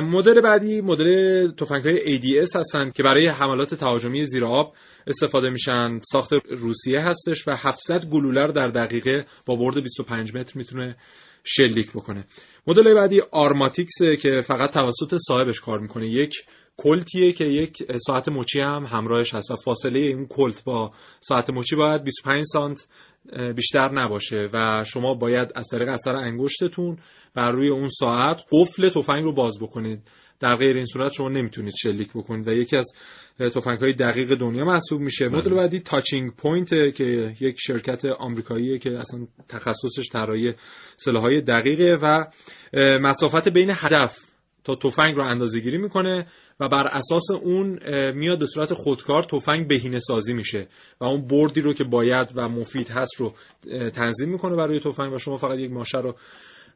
[0.00, 4.74] مدل بعدی مدل تفنگ های ADS هستند که برای حملات تهاجمی زیر آب
[5.06, 5.98] استفاده میشن.
[6.02, 10.96] ساخت روسیه هستش و 700 گلوله در دقیقه با برد 25 متر می‌تونه
[11.44, 12.24] شلیک بکنه.
[12.66, 16.08] مدل بعدی آرماتیکس که فقط توسط صاحبش کار می‌کنه.
[16.08, 16.34] یک
[16.76, 21.76] کلتیه که یک ساعت مچی هم همراهش هست و فاصله این کلت با ساعت مچی
[21.76, 22.88] باید 25 سانت
[23.56, 26.98] بیشتر نباشه و شما باید از طریق اثر انگشتتون
[27.34, 30.10] بر روی اون ساعت قفل تفنگ رو باز بکنید.
[30.40, 32.92] در غیر این صورت شما نمی‌تونید شلیک بکنید و یکی از
[33.38, 35.38] تفنگ های دقیق دنیا محسوب میشه بله.
[35.38, 40.54] مدل بعدی TrackingPoint که یک شرکت آمریکاییه که اصلا تخصصش طراحی
[41.06, 42.24] های دقیقه و
[43.00, 44.30] مسافت بین هدف
[44.64, 46.26] تا تفنگ رو اندازه گیری می‌کنه
[46.60, 47.78] و بر اساس اون
[48.14, 50.68] میاد به صورت خودکار تفنگ بهینه سازی میشه
[51.00, 53.34] و اون بردی رو که باید و مفید هست رو
[53.90, 56.14] تنظیم می‌کنه برای تفنگ و شما فقط یک ماشه رو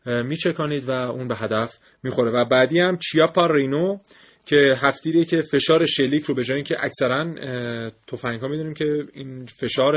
[0.07, 2.31] میچکانید و اون به هدف می‌خوره.
[2.31, 3.99] و بعدی هم چیاپا رینو
[4.47, 7.35] که هفتیریه که فشار شلیک رو به جای اینکه اکثرا
[8.07, 9.95] تفنگ ها می‌دونیم که این فشار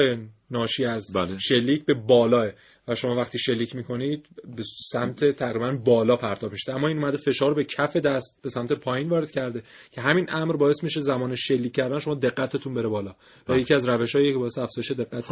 [0.52, 1.40] ناشی از بله.
[1.40, 2.52] شلیک به بالاه
[2.88, 4.26] و شما وقتی شلیک می‌کنید
[4.58, 8.74] به سمت تقریبا بالا پرتاب میشه اما این اومده فشار به کف دست به سمت
[8.74, 13.12] پایین وارد کرده که همین امر باعث میشه زمان شلیک کردن شما دقتتون بره بالا.
[13.12, 13.16] و
[13.48, 13.60] بله.
[13.60, 15.32] یکی از روش که باعث افزایش دقت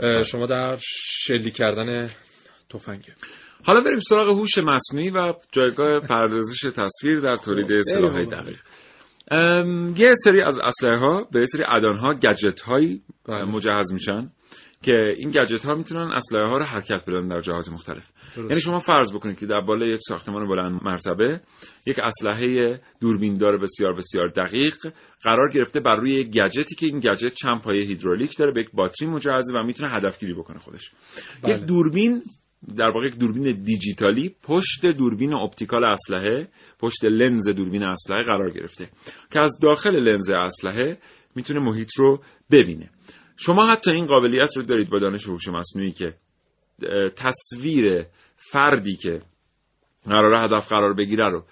[0.00, 2.08] اه، شما در شلیک کردن
[2.70, 3.12] تفنگه.
[3.64, 8.26] حالا بریم سراغ هوش مصنوعی و جایگاه پردازش تصویر در تولید سلاح‌های.
[8.26, 8.58] دقیق
[9.98, 13.44] یه سری از اسلحه ها به سری ادان ها گجت هایی بله.
[13.44, 14.30] مجهز میشن
[14.82, 18.50] که این گجت ها می‌تونن اسلحه ها رو حرکت بدن در جهات مختلف درست.
[18.50, 21.40] یعنی شما فرض بکنید که در بالای یک ساختمان بلند مرتبه
[21.86, 24.74] یک اسلحه دوربیندار بسیار بسیار دقیق
[25.22, 28.70] قرار گرفته بر روی یک گجتی که این گجت چند پایه هیدرولیک داره به یک
[28.72, 30.90] باتری مجهزه و می‌تونه هدفگیری بکنه خودش
[31.42, 31.54] بله.
[31.54, 32.22] یک دوربین
[32.76, 38.88] در واقع یک دوربین دیجیتالی پشت دوربین optical اسلحه پشت لنز دوربین اسلحه قرار گرفته
[39.32, 40.98] که از داخل لنز اسلحه
[41.34, 42.90] می‌تونه محیط رو ببینه.
[43.36, 46.14] شما حتی این قابلیت رو دارید با دانش هوش مصنوعی که
[47.16, 48.04] تصویر
[48.36, 49.22] فردی که
[50.04, 51.44] قرار هدف قرار بگیره رو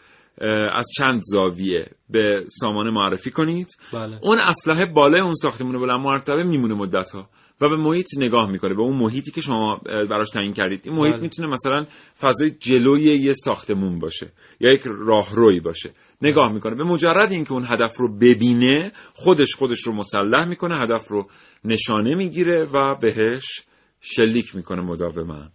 [0.73, 3.69] از چند زاویه به سامانه معرفی کنید.
[3.93, 4.19] بله.
[4.23, 7.29] اون اسلحه بالای اون ساختمون بلند مرتبه میمونه مدت ها
[7.61, 10.81] و به محیط نگاه می‌کنه به اون محیطی که شما براش تعیین کردید.
[10.85, 11.23] این محیط بله.
[11.23, 11.85] می‌تونه مثلا
[12.21, 15.91] فضای جلوی یه ساختمون باشه یا یک راهروی باشه.
[16.23, 16.75] نگاه می‌کنه.
[16.75, 21.27] به مجرد اینکه اون هدف رو ببینه خودش خودش رو مسلح می‌کنه هدف رو
[21.65, 23.65] نشانه می‌گیره و بهش
[24.01, 25.49] شلیک می‌کنه مداوما.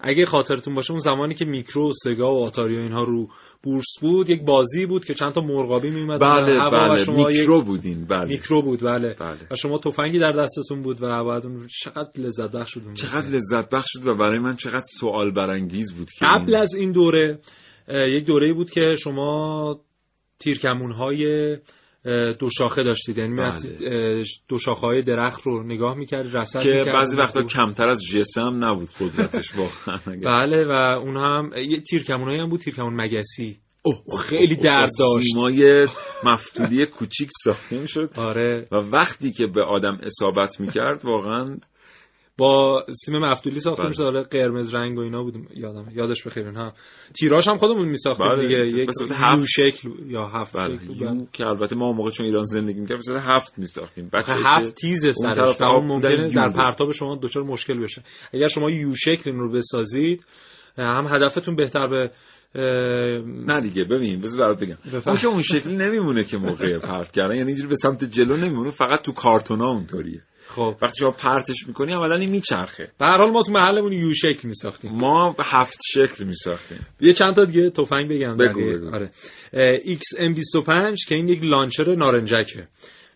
[0.00, 3.28] اگه خاطرتون باشه اون زمانی که میکرو و سگا و آتاری و اینها رو
[3.62, 7.38] بورس بود یک بازی بود که چند تا مرغابی میومد بله هوا بله شما یک-
[7.38, 9.14] میکرو بودین بله میکرو بود بله.
[9.20, 9.36] بله.
[9.50, 13.28] و شما تفنگی در دستتون بود و بعد اون چقدر لذت بخش اون چقدر.
[13.28, 16.92] لذت بخش شد و برای من چقدر سوال برانگیز بود که قبل این- از این
[16.92, 17.38] دوره
[18.08, 19.80] یک دوره بود که شما
[20.38, 21.56] تیرکمون های
[22.38, 24.22] دو شاخه داشتید یعنی بله.
[24.48, 26.94] دو شاخه های درخت رو نگاه می‌کرد رصد که می‌کرد.
[26.94, 29.98] بعضی وقتا کمتر از جسم نبود قدرتش واقعا
[30.40, 35.26] بله و اون هم یه تیرکمون هم بود تیرکمون مگسی اوه، خیلی درد داشت.
[35.32, 35.88] سیمای
[36.24, 41.58] مفتولی کوچیک ساخته می‌شد آره و وقتی که به آدم اصابت می‌کرد واقعا
[42.38, 43.88] با سیم مفتولی ساخته بله.
[43.88, 46.72] می‌شد آره قرمز رنگ و اینا بود یادم یادش بخیر اونها
[47.14, 49.44] تیراش هم خودمون میساختیم بله، دیگه یک یو هفت.
[49.46, 51.02] شکل یا هفت بله شکل.
[51.02, 54.74] یو که البته ما اون موقع چون ایران زندگی می‌کردیم صورت هفت میساختیم آخه هفت
[54.74, 56.48] تیز سرش ممکنه در.
[56.48, 58.02] پرتاب شما دچار مشکل بشه
[58.34, 60.26] اگر شما یو شکل این رو بسازید
[60.78, 62.10] هم هدفتون بهتر به
[62.54, 62.62] اه،
[63.24, 64.76] نه دیگه ببین بذار برات بگم.
[65.06, 68.70] اون که اون شکلی نمیمونه که موقع پرت کردن یعنی اینجوری به سمت جلو نمیمونه
[68.70, 70.76] فقط تو کارتونا اونطوریه خب.
[70.82, 72.88] وقتی شما پرتش می‌کنی عملا این میچرخه.
[72.98, 74.92] به هر حال ما تو محلمون یو شکل میساختیم.
[74.92, 76.86] ما هفت شکل میساختیم.
[77.00, 78.32] یه چند تا دیگه تفنگ بگم.
[78.32, 78.78] بگو، بقیه.
[78.78, 78.94] بگو.
[78.94, 79.10] آره.
[79.84, 82.68] XM25 که این یک لانچر نارنجکه.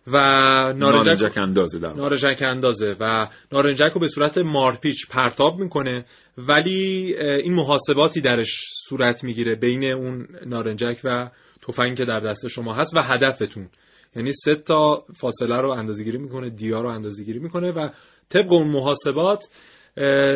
[0.07, 1.93] و نارنجک نارنجک اندازه در.
[1.93, 2.95] نارنجک اندازه.
[2.99, 6.05] و نارنجک رو به صورت مارپیچ پرتاب می‌کنه.
[6.37, 11.29] ولی این محاسباتی درش صورت می‌گیره بین اون نارنجک و
[11.67, 13.69] تفنگی که در دست شما هست و هدفتون.
[14.15, 17.89] یعنی سه تا فاصله رو اندازه گیری می‌کنه دیا رو اندازه گیری می‌کنه و
[18.29, 19.43] طبق اون محاسبات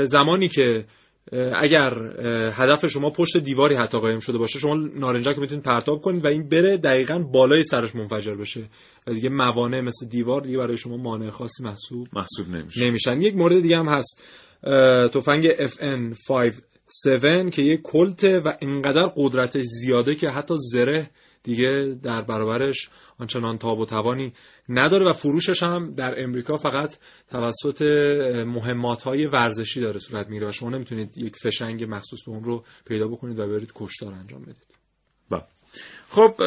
[0.04, 0.86] زمانی که
[1.56, 1.94] اگر
[2.54, 6.28] هدف شما پشت دیواری حتی قایم شده باشه شما نارنجک رو می‌تونید پرتاب کنید و
[6.28, 8.70] این بره دقیقا بالای سرش منفجر بشه.
[9.08, 12.86] و دیگه موانع مثل دیوار دیگه برای شما مانع خاصی محسوب محسوب نمیشه.
[12.86, 13.22] نمیشن.
[13.22, 14.24] یک مورد دیگه هم هست.
[15.14, 21.10] تفنگ FN57 که یک کلته و انقدر قدرتش زیاده که حتی زره
[21.45, 24.34] دیگه در برابرش آنچنان تاب و توانی
[24.69, 26.97] نداره و فروشش هم در امریکا فقط
[27.31, 27.81] توسط
[28.47, 32.63] مهمات های ورزشی داره صورت می‌گیره و شما نمی‌تونید یک فشنگ مخصوص به اون رو
[32.88, 34.75] پیدا بکنید و برید کشتار انجام بدید.
[35.31, 35.43] بله.
[36.10, 36.41] خب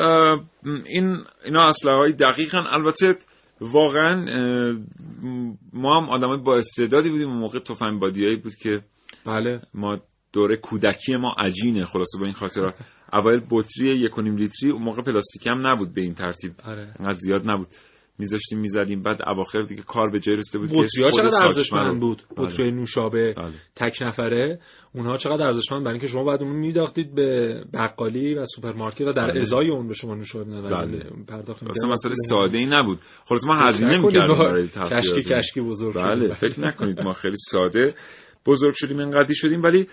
[0.87, 3.14] این اینا اسلحه های دقیقا البته
[3.61, 4.24] واقعا
[5.72, 7.28] ما هم آدمای با استعدادی بودیم.
[7.28, 8.80] اون موقع تفنگ بادیایی بود که
[9.26, 9.61] بله.
[9.74, 9.98] ما
[10.32, 12.72] دوره کودکی ما عجینه خلاصه با این خاطر.
[13.12, 16.94] اوایل بطری یک و نیم لیتری اون موقع پلاستیکی هم نبود به این ترتیب آره
[16.99, 17.68] انقدر زیاد نبود
[18.18, 22.22] میذاشتیم می‌زدیم بعد اواخر دیگه کار به جای رسیده بود بطری ها چقدر ارزشمند بود
[22.37, 22.47] بله.
[22.47, 23.53] بطری نوشابه بله.
[23.76, 24.61] تک نفره
[24.95, 29.30] اونها چقدر ارزشمند برای اینکه شما بعد اون میداختید به بقالی و سوپرمارکت و در
[29.30, 29.41] بله.
[29.41, 31.05] ازای اون به شما نوشابه بله.
[31.28, 31.91] پرداخت اصلا.
[31.91, 35.22] مسئله ساده ای نبود خلاص ما هزینه می‌کردیم برای کشکی.
[35.22, 36.35] کشکی بزرگ بله شدیم.
[36.35, 37.95] فکر نکنید ما خیلی ساده
[38.47, 39.89] بزرگ شدیم اینقدی شدیم ولی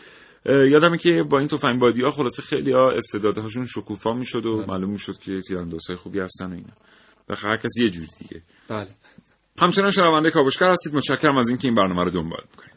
[0.46, 4.89] یادمه که با این تفنگ بادی ها خلاصه خیلی ها استعدادهاشون شکوفا می‌شد و معلوم
[4.89, 6.74] می‌شد که تیراندازهای خوبی هستن و اینا.
[7.30, 8.41] بخاطر هر کسی یه جور دیگه.
[8.70, 8.88] بله.
[9.60, 10.96] همچنان شنونده کاوشگر هستید.
[10.96, 12.76] متشکرم از اینکه این برنامه رو دنبال می‌کنید.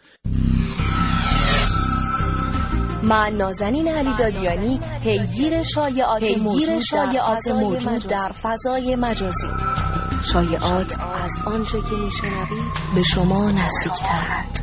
[3.03, 9.49] من نازنین علی دادیانی پیگیر شایعات موجود, شایعات موجود در فضای مجازی.
[10.33, 14.59] شایعات از آنچه که میشنوید به شما نزدیکترند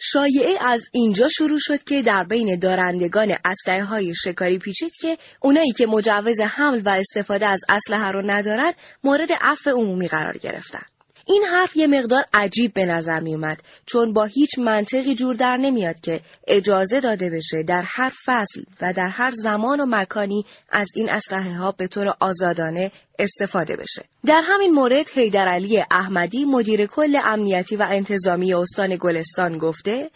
[0.00, 5.72] شایعه از اینجا شروع شد که در بین دارندگان اسلحه های شکاری پیچید که اونایی
[5.72, 8.72] که مجوز حمل و استفاده از اسلحه رو ندارن
[9.04, 10.97] مورد عفو عمومی قرار گرفتن.
[11.28, 15.56] این حرف یه مقدار عجیب به نظر می اومد چون با هیچ منطقی جور در
[15.56, 20.88] نمیاد که اجازه داده بشه در هر فصل و در هر زمان و مکانی از
[20.96, 24.04] این اسلحه ها به طور آزادانه استفاده بشه.
[24.26, 30.10] در همین مورد حیدرعلی احمدی مدیر کل امنیتی و انتظامی استان گلستان گفته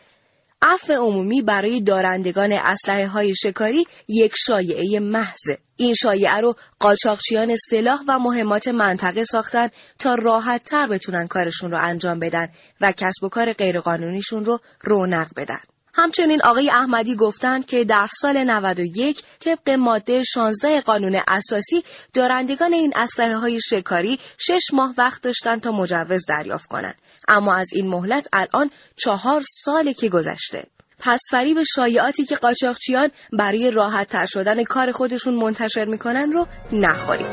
[0.63, 5.59] عفو عمومی برای دارندگان اسلحه های شکاری یک شایعه محضه.
[5.77, 11.79] این شایعه رو قاچاقچیان سلاح و مهمات منطقه ساختن تا راحت تر بتونن کارشون رو
[11.83, 12.49] انجام بدن
[12.81, 15.61] و کسب و کار غیرقانونیشون رو رونق بدن.
[15.95, 21.83] همچنین آقای احمدی گفتند که در سال 91 طبق ماده 16 قانون اساسی
[22.15, 26.95] دارندگان این اسلحه های شکاری شش ماه وقت داشتن تا مجوز دریافت کنند.
[27.29, 30.67] اما از این مهلت الان چهار ساله که گذشته.
[30.99, 37.27] پس فریب شایعاتی که قاچاقچیان برای راحت تر شدن کار خودشون منتشر می‌کنن رو نخوریم.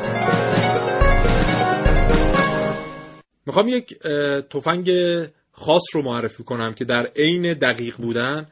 [3.46, 4.00] می‌خوام یک
[4.50, 4.90] تفنگ
[5.52, 8.48] خاص رو معرفی کنم که در عین دقیق بودن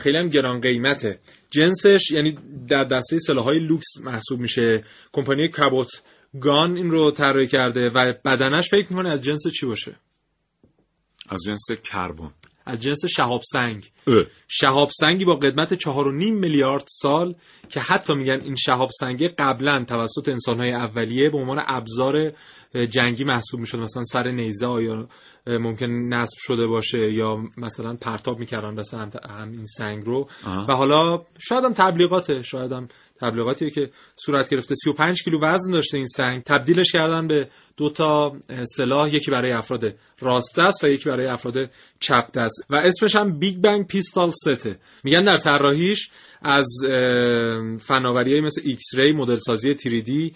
[0.00, 1.18] خیلی هم گران قیمته
[1.50, 5.88] جنسش یعنی در دسته سلاحهای لوکس محسوب میشه کمپانی کابوت
[6.40, 9.96] گان این رو طراحی کرده و بدنش فکر می‌کنه از جنس چی باشه
[11.28, 12.30] از جنس کربن.
[12.66, 13.90] از جنس شهاب سنگ.
[14.48, 15.86] شهاب سنگی با قدمت 4.5
[16.32, 17.34] میلیارد سال
[17.68, 22.32] که حتی میگن این شهاب سنگه قبلا توسط انسانهای اولیه به عنوان ابزار
[22.90, 23.78] جنگی محسوب می‌شد.
[23.78, 25.08] مثلا سر نیزه یا
[25.46, 28.82] ممکن نصب شده باشه یا مثلا پرتاب می‌کردن به
[29.30, 30.28] هم این سنگ رو.
[30.68, 32.88] و حالا شاید هم تبلیغاته شاید هم
[33.20, 34.74] تبلیغاتی که صورت گرفته.
[34.74, 36.42] 35 کیلو وزن داشته این سنگ.
[36.42, 38.32] تبدیلش کردن به دو تا
[38.76, 41.54] سلاح یکی برای افراد راست دست و یکی برای افراد
[42.00, 42.66] چپ دست.
[42.70, 46.10] و اسمش هم Big Bang Pistol Set ه میگن در طراحیش
[46.42, 46.66] از
[47.80, 50.32] فناوری مثل X-ray مدل سازی 3D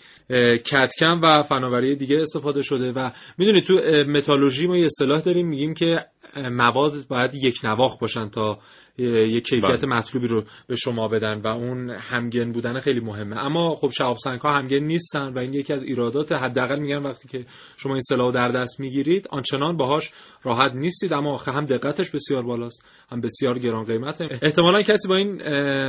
[0.67, 2.93] کتکم و فناوری دیگه استفاده شده.
[2.93, 3.75] و می‌دونید تو
[4.07, 5.49] متالورژی ما یه اصطلاح داریم.
[5.49, 5.97] میگیم که
[6.37, 8.59] مواد باید یک نواخ باشن تا
[8.99, 9.97] یک کیفیت بله.
[9.97, 13.45] مطلوبی رو به شما بدن و اون همگن بودن خیلی مهمه.
[13.45, 17.29] اما خب شهاب سنگ ها همگن نیستن و این یکی از ایرادات حداقل میگن وقتی
[17.29, 20.11] که شما این سلاح در دست می‌گیرید آنچنان باهاش
[20.43, 21.13] راحت نیستید.
[21.13, 25.43] اما هم دقتش بسیار بالاست هم بسیار گران قیمته احتمالا کسی با این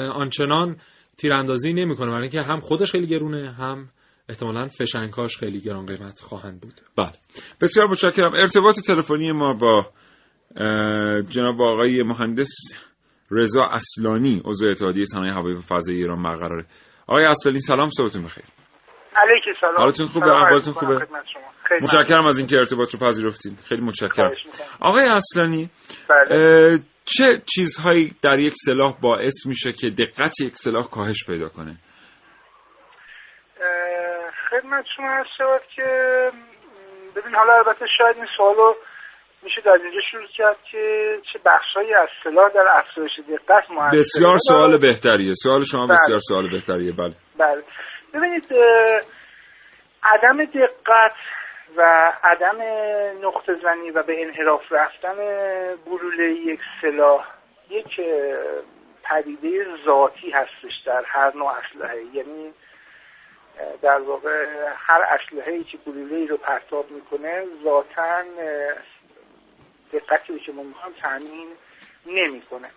[0.09, 0.77] آنچنان
[1.17, 3.89] تیراندازی نمی‌کنه برای اینکه هم خودش خیلی گرونه هم
[4.29, 6.73] احتمالا فشنگاش خیلی گران قیمت خواهند بود.
[6.97, 7.13] بله.
[7.61, 8.33] بسیار متشکرم.
[8.33, 9.85] ارتباط تلفنی ما با
[11.29, 12.51] جناب آقای مهندس
[13.31, 16.65] رضا اصلانی عضو اتحادیه صنایع هوایی و فضایی ایران برقراره.
[17.07, 18.43] آقای اصلانی سلام صبحتون بخیر.
[19.15, 19.77] علیک سلام.
[19.77, 21.07] حالتون خوبه؟ احوالتون خوبه؟
[21.81, 24.31] متشکرم از اینکه ارتباط رو پذیرفتید خیلی متشکرم.
[24.79, 25.69] آقای اصلانی
[26.09, 26.79] بله.
[27.05, 31.77] چه چیزهایی در یک سلاح باعث میشه که دقت یک سلاح کاهش پیدا کنه؟
[34.49, 35.83] خدمت شما هست که
[37.15, 38.73] ببین حالا البته شاید این سوالو
[39.43, 43.99] میشه در اینجا شروع کرد که چه بخشهایی از سلاح در افزایش دقت مؤثره.
[43.99, 45.33] بسیار سوال بهتریه.
[45.33, 45.93] سوال شما بله.
[45.93, 46.91] بسیار سوال بهتریه.
[46.91, 47.13] بله.
[47.37, 47.63] بله.
[48.13, 48.45] ببینید
[50.03, 51.15] عدم دقت
[51.77, 52.61] و عدم
[53.27, 55.15] نقطه زنی و به انحراف رفتن
[55.85, 57.27] گلوله یک سلاح
[57.69, 58.01] یک
[59.03, 62.01] پدیده ذاتی هستش در هر نوع اسلحه.
[62.13, 62.53] یعنی
[63.81, 68.23] در واقع هر اسلحه که گلوله رو پرتاب می‌کنه ذاتا
[69.93, 71.47] دقتی که ما می‌خوام تامین
[72.05, 72.69] نمی‌کنه.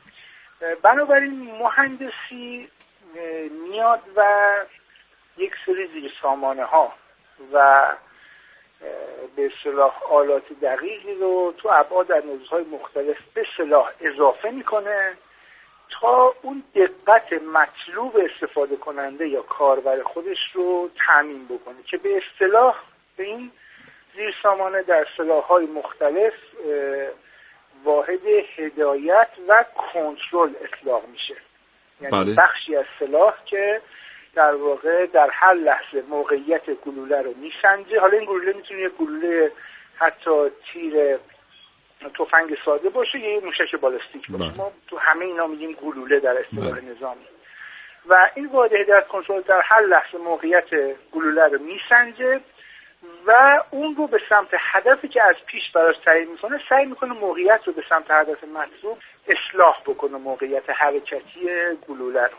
[0.83, 2.69] بنابراین مهندسی
[3.69, 4.53] میاد و
[5.37, 6.93] یک سری زیر سامانه ها
[7.53, 7.87] و
[9.37, 15.17] به صلاح آلات دقیقی رو تو ابعاد در های مختلف به صلاح اضافه می‌کنه
[16.01, 22.77] تا اون دقت مطلوب استفاده کننده یا کاربر خودش رو تعمین بکنه که به اصطلاح
[23.17, 23.53] به این
[24.17, 26.33] زیر سامانه در سلاح های مختلف
[27.85, 31.35] واحد هدایت و کنترل اطلاق میشه
[32.01, 32.35] یعنی بله.
[32.35, 33.81] بخشی از سلاح که
[34.35, 39.53] در واقع در هر لحظه موقعیت گلوله رو میسنجه حالا این گلوله می‌تونه یه گلوله
[39.99, 41.19] حتی تیر
[42.19, 44.57] تفنگ ساده باشه یا یه موشک بالستیک باشه بله.
[44.57, 46.91] ما تو همه اینا میگیم گلوله در اصطلاح بله.
[46.91, 47.27] نظامی
[48.09, 50.69] و این واحد هدایت کنترل در هر لحظه موقعیت
[51.13, 52.41] گلوله رو میسنجه
[53.27, 53.33] و
[53.71, 57.73] اون رو به سمت هدفی که از پیش براش تعیین می‌کنه سعی می‌کنه موقعیت رو
[57.73, 61.41] به سمت هدف مطلوب اصلاح بکنه موقعیت حرکتی
[61.89, 62.37] گلوله رو.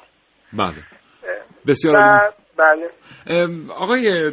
[0.54, 0.84] بله.
[1.68, 2.32] بسیار و.
[2.58, 2.90] بله.
[3.76, 4.32] آقای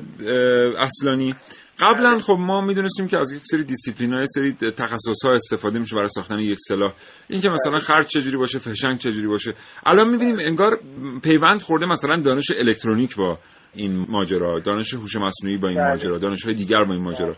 [0.78, 1.34] اصلانی
[1.80, 5.96] قبلا خب ما می‌دونستیم که از یک سری دیسیپلین های سری تخصص ها استفاده میشه
[5.96, 6.92] برای ساختن یک سلاح.
[7.28, 9.54] این که مثلا خرج چجوری باشه فشنگ چجوری باشه.
[9.86, 10.78] الان می‌بینیم انگار
[11.22, 13.38] پیوند خورده مثلا دانش الکترونیک با
[13.74, 15.88] این ماجرا دانش هوش مصنوعی با این بله.
[15.88, 17.36] ماجرا دانش های دیگر با این ماجرا.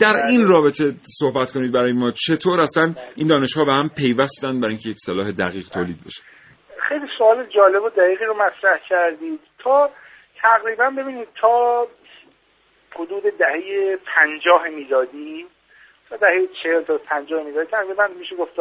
[0.00, 4.60] در این رابطه صحبت کنید برای ما چطور اصلا این دانش ها به هم پیوستن
[4.60, 6.22] برای اینکه یک سلاح دقیق تولید بشه؟
[6.88, 9.40] خیلی سوال جالب و دقیقی رو مطرح کردید.
[9.58, 9.90] تا
[10.42, 11.86] تقریبا ببینید تا
[12.98, 15.46] حدود دهه پنجاه میلادی.
[16.10, 17.70] تا دهه چهل تا پنجاه میلادی.
[17.70, 18.60] تقریبا میشه گفت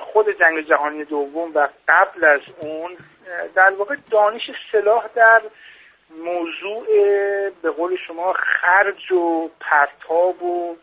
[0.00, 2.96] خود جنگ جهانی دوم و قبل از اون
[3.54, 5.42] در واقع دانش سلاح در
[6.10, 6.86] موضوع
[7.62, 10.76] به قول شما خرج و پرتاب و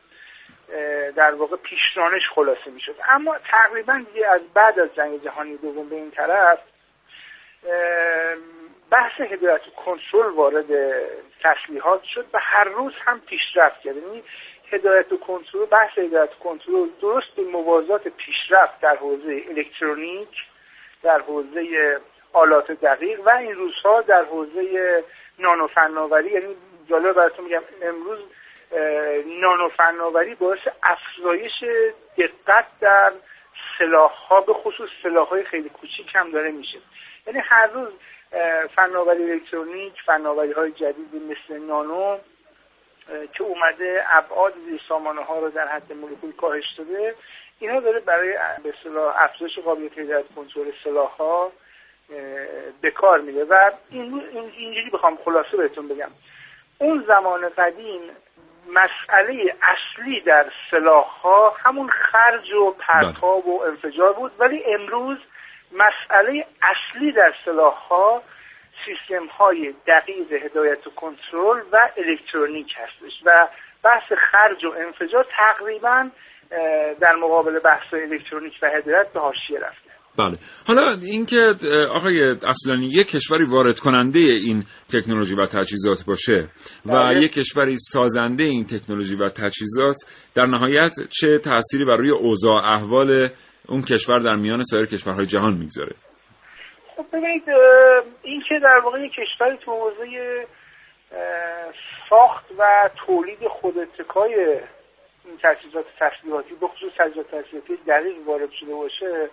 [1.15, 5.89] در واقع پیشرانش خلاصه می شد اما تقریبا دیگه از بعد از جنگ جهانی دوم
[5.89, 6.59] به این طرف
[8.91, 10.65] بحث هدایت و کنترل وارد
[11.43, 13.95] تسلیحات شد و هر روز هم پیشرفت کرد.
[13.95, 14.23] یعنی
[14.71, 20.45] هدایت و کنترل بحث هدایت و کنترل درست به موازات پیشرفت در حوزه الکترونیک
[21.03, 21.97] در حوزه
[22.33, 25.03] آلات دقیق و این روزها در حوزه
[25.39, 26.31] نانو فناوری.
[26.31, 26.55] یعنی
[26.89, 28.19] جالب براتون میگم امروز
[29.41, 31.63] نانو فناوری باعث افزایش
[32.17, 33.11] دقت در
[33.77, 36.79] سلاح ها به خصوص سلاح های خیلی کوچیک هم داره میشه.
[37.27, 37.89] یعنی هر روز
[38.75, 42.17] فناوری الکترونیک فناوری های جدیدی مثل نانو
[43.34, 44.53] که اومده ابعاد
[44.89, 47.15] سامانه ها رو در حد مولکول کاهش داده.
[47.59, 51.51] اینا داره برای به اصطلاح افزایش قابلیت هدایت کنترل سلاح ها
[52.82, 54.23] به کار میده و این-
[54.57, 56.09] اینجوری بخوام خلاصه بهتون بگم.
[56.77, 58.01] اون زمان قدیم
[58.73, 64.32] مسئله اصلی در سلاح ها همون خرج و پرتاب و انفجار بود.
[64.39, 65.17] ولی امروز
[65.72, 68.24] مسئله اصلی در سلاح ها
[68.86, 73.47] سیستم های دقیق هدایت و کنترل و الکترونیک هستش و
[73.84, 76.09] بحث خرج و انفجار تقریبا
[77.01, 81.38] در مقابل بحث الکترونیک و هدایت به حاشیه رفته بله حالا اینکه
[81.91, 84.63] آقای اصلانی یک کشوری وارد کننده این
[84.93, 86.49] تکنولوژی و تجهیزات باشه
[86.86, 87.22] و بله.
[87.22, 89.95] یک کشوری سازنده این تکنولوژی و تجهیزات
[90.36, 93.30] در نهایت چه تأثیری بر روی اوضاع احوال
[93.70, 95.95] اون کشور در میان سایر کشورهای جهان می‌گذاره.
[96.95, 97.43] خب ببینید
[98.22, 100.47] این که در واقع کشوری تو حوزه
[102.09, 104.34] ساخت و تولید خوداتکای
[105.26, 109.30] این تجهیزات تسلیحاتی به خصوص تجهیزات تسلیحاتی دقیق وارد شده باشه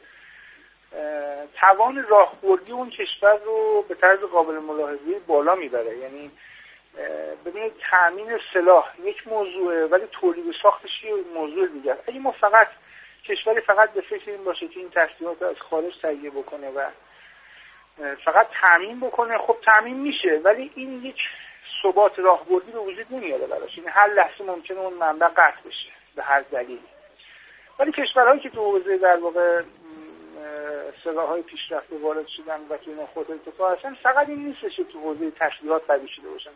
[1.60, 5.98] توان راهبردی اون کشور رو به طرز قابل ملاحظه بالا می‌بره.
[5.98, 6.30] یعنی
[7.46, 11.96] ببینید تامین سلاح یک موضوعه ولی تولید و ساختش یه موضوع دیگر.
[12.08, 12.68] اگه ما فقط
[13.24, 14.90] کشوری فقط به فکر این باشه که این
[15.20, 16.90] رو از خارج تهیه بکنه و
[18.24, 19.38] فقط تامین بکنه.
[19.38, 21.18] خب تامین میشه ولی این یک
[21.82, 23.78] ثبات راهبردی به وجود نمیاره براش.
[23.78, 26.88] یعنی هر لحظه ممکنه اون منبع قطع بشه به هر دلیلی.
[27.78, 29.62] ولی کشورهایی که تو حوزه در واقع
[31.04, 35.00] سلاحهای پیشرفته وارد شدن و که اینا خود ارتفاع هستن فقط این نیستش که تو
[35.00, 36.50] حوزه تسلیحات قوی شده باشن.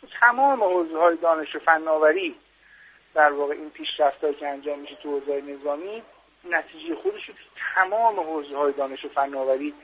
[0.00, 2.36] تو تمام حوزه های دانش و فناوری
[3.16, 6.02] در واقع این پیشرفتهایی که انجام میشه تو حوزه نظامی
[6.50, 7.40] نتیجه خودش رو تو
[7.74, 9.74] تمام حوزه های دانش و فناوری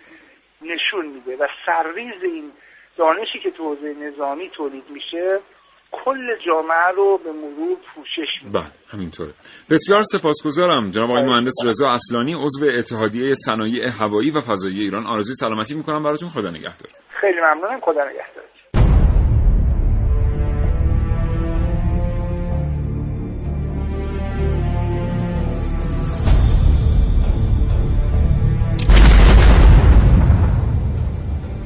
[0.62, 2.52] نشون میده و سرریز این
[2.96, 5.40] دانشی که تو حوزه نظامی تولید میشه
[5.92, 8.58] کل جامعه رو به مرور پوشش میده.
[8.58, 9.32] بله همینطوره.
[9.70, 15.06] بسیار سپاسگزارم جناب آقای مهندس رضا اصلانی عضو اتحادیه صنایع هوایی و فضایی ایران.
[15.06, 16.28] آرزوی سلامتی می‌کنم براتون.
[16.28, 16.90] خدا نگهدار.
[17.08, 17.80] خیلی ممنونم.
[17.80, 18.51] خدا نگهدارت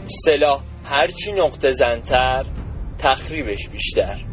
[0.08, 2.44] سلاح هرچی نقطه زنتر
[2.98, 4.24] تخریبش بیشتر.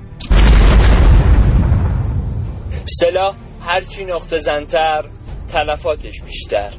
[2.86, 3.36] سلاح
[3.68, 5.06] هرچی نقطه زنتر
[5.48, 6.74] تلفاتش بیشتر.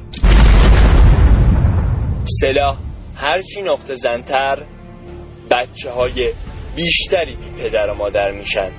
[2.41, 2.77] سلاح
[3.15, 4.65] هرچی نقطه زنتر
[5.51, 6.29] بچه های
[6.75, 8.71] بیشتری بی پدر و مادر میشن.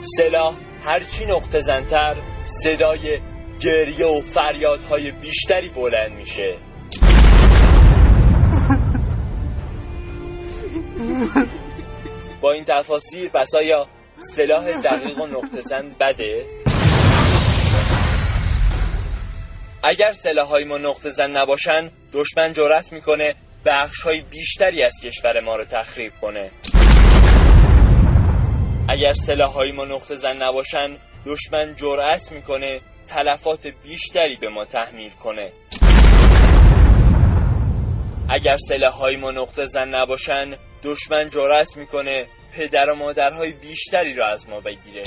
[0.00, 0.54] سلاح
[0.86, 3.20] هرچی نقطه زنتر صدای
[3.60, 6.56] گریه و فریادهای بیشتری بلند میشه
[12.40, 13.86] با این تفاصیل پس آیا
[14.18, 16.44] سلاح دقیق و زن بده؟
[19.82, 23.34] اگر سلاحهای ما نقطه زن نباشن دشمن جرأت می‌کنه
[23.64, 26.50] بخش های بیشتری از کشور ما رو تخریب کنه
[28.88, 30.96] اگر سلاح های ما نقطه زن نباشن
[31.26, 35.52] دشمن جرأت می‌کنه تلفات بیشتری به ما تحمیل کنه.
[38.30, 44.28] اگر سلاح های ما نقطه زن نباشن دشمن جرأت می‌کنه پدر و مادرهای بیشتری را
[44.28, 45.02] از ما بگیره.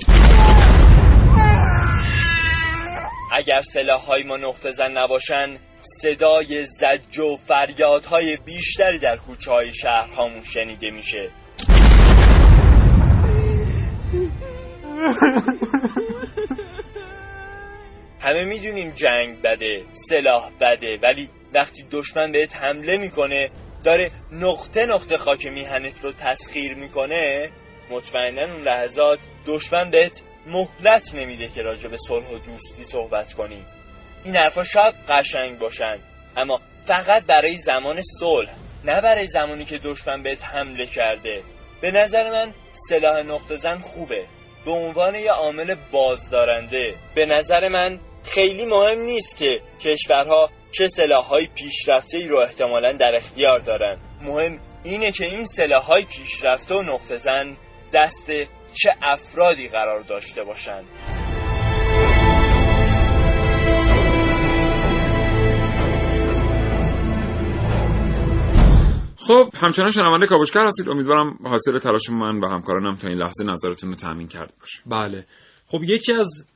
[3.32, 9.74] اگر سلاح های ما نقطه زن نباشن صدای زج و فریادهای بیشتری در کوچه های
[9.74, 11.32] شهرهامون شنیده میشه.
[18.22, 23.50] همه می‌دونیم جنگ بده سلاح بده ولی وقتی دشمن بهت حمله می‌کنه
[23.84, 27.52] داره نقطه نقطه خاک میهنت رو تسخیر می‌کنه
[27.90, 33.66] مطمئنا اون لحظات دشمن بهت مهلت نمیده که راجع به صلح و دوستی صحبت کنیم
[34.26, 35.98] این حرفا شاید قشنگ باشن
[36.38, 38.56] اما فقط برای زمان صلح
[38.86, 41.44] نه برای زمانی که دشمن بهت حمله کرده.
[41.82, 42.54] به نظر من
[42.90, 44.26] سلاح نقطه زن خوبه.
[44.66, 46.96] به عنوان یه عامل بازدارنده.
[47.16, 53.12] به نظر من خیلی مهم نیست که کشورها چه سلاحهای پیشرفته ای رو احتمالا در
[53.16, 53.98] اختیار دارن.
[54.22, 57.58] مهم اینه که این سلاحهای پیشرفته و نقطه زن
[57.94, 58.28] دست
[58.74, 60.86] چه افرادی قرار داشته باشند
[69.28, 70.90] خب همچنان شنونده کاوشگر هستید.
[70.90, 74.82] امیدوارم حاصل تلاش من و همکارانم تا این لحظه نظرتون رو تامین کرده باشه.
[74.86, 75.26] بله.
[75.68, 76.48] خب یکی از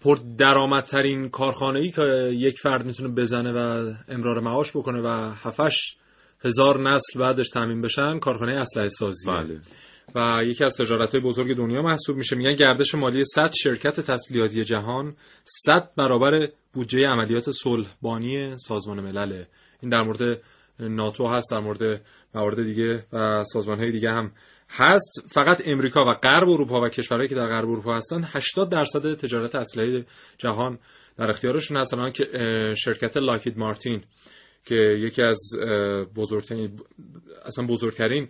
[0.00, 5.96] پر درآمدترین کارخانه ای که یک فرد می‌تونه بزنه و امرار معاش بکنه و هفتش
[6.44, 9.60] هزار نسل بعدش تامین بشن کارخانه اسلحه سازی بله.
[10.14, 12.36] و یکی از تجارت های بزرگ دنیا محسوب میشه.
[12.36, 19.46] میگن گردش مالی 100 شرکت تسلیحاتی جهان 100 برابر بودجه عملیات صلحبانی سازمان ملله
[19.82, 20.40] این در مورد
[20.80, 22.00] ناتو هست در مورد
[22.34, 24.32] موارد دیگه و سازمان های دیگه هم
[24.70, 29.14] هست فقط امریکا و غرب اروپا و کشورهایی که در غرب اروپا هستن 80 درصد
[29.14, 30.04] تجارت اسلحه
[30.38, 30.78] جهان
[31.18, 31.94] در اختیارشون هست.
[31.94, 32.24] الان که
[32.76, 34.04] شرکت لاکید مارتین
[34.64, 35.38] که یکی از
[36.16, 36.78] بزرگترین
[37.44, 38.28] اصلا بزرگترین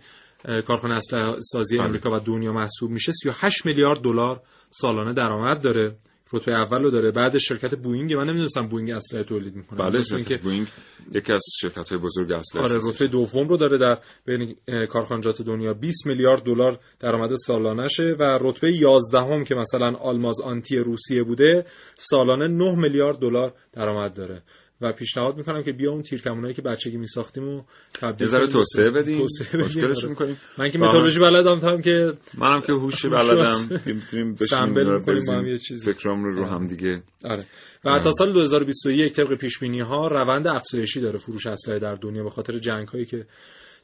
[0.67, 3.11] کارخانه اسلحه سازی امریکا و دنیا محسوب میشه.
[3.11, 5.95] 38 میلیارد دلار سالانه درآمد داره.
[6.33, 7.11] رتبه اول رو داره.
[7.11, 9.79] بعد شرکت بوئینگ من نمی‌دونستم بوئینگ اسلحه تولید می‌کنه.
[9.79, 10.67] بله شرکت بوئینگ
[11.13, 14.55] یکی از شرکت های بزرگ اسلحه آره رتبه دوم رو داره در بین
[14.89, 15.73] کارخانجات دنیا.
[15.73, 21.65] 20 میلیارد دلار درآمد سالانشه و رتبه 11 هم که مثلا آلماز آنتی روسیه بوده
[21.95, 24.41] سالانه 9 میلیارد دلار درآمد داره.
[24.81, 27.63] و پیشنهاد می‌کنم که بیا اون تیرکمونایی که بچگی میساختیم و
[27.93, 28.45] تبدیل کنیم.
[28.45, 29.21] توسعه بدیم.
[29.21, 30.09] آره.
[30.09, 33.81] می‌کنیم من که متولوژی بلدم تا هم که منم که هوش بلدم.
[33.85, 34.35] می‌تونیم
[35.47, 35.93] یه چیزی.
[35.93, 37.01] فکرام رو رو هم دیگه.
[37.25, 37.43] آره.
[37.85, 42.23] و تا سال 2021 طبق پیش بینی ها روند افزایشی داره فروش اسلحه در دنیا
[42.23, 43.25] به خاطر جنگ هایی که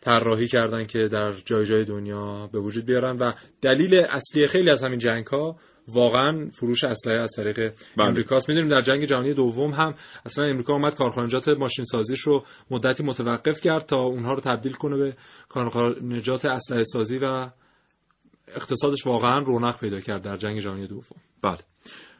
[0.01, 3.17] طراحی کردن که در جای جای دنیا به وجود بیارن.
[3.17, 5.55] و دلیل اصلی خیلی از همین جنگ ها
[5.95, 7.57] واقعا فروش اسلحه از طریق
[7.97, 8.07] بله.
[8.07, 8.49] امریکاست.
[8.49, 9.93] می‌دونیم در جنگ جهانی دوم هم
[10.25, 14.97] اصلا امریکا اومد کارخانجات ماشین سازیش رو مدتی متوقف کرد تا اونها رو تبدیل کنه
[14.97, 15.15] به
[15.49, 17.49] کارخانجات اسلحه سازی و
[18.47, 21.17] اقتصادش واقعا رونق پیدا کرد در جنگ جهانی دوم.
[21.41, 21.57] بله.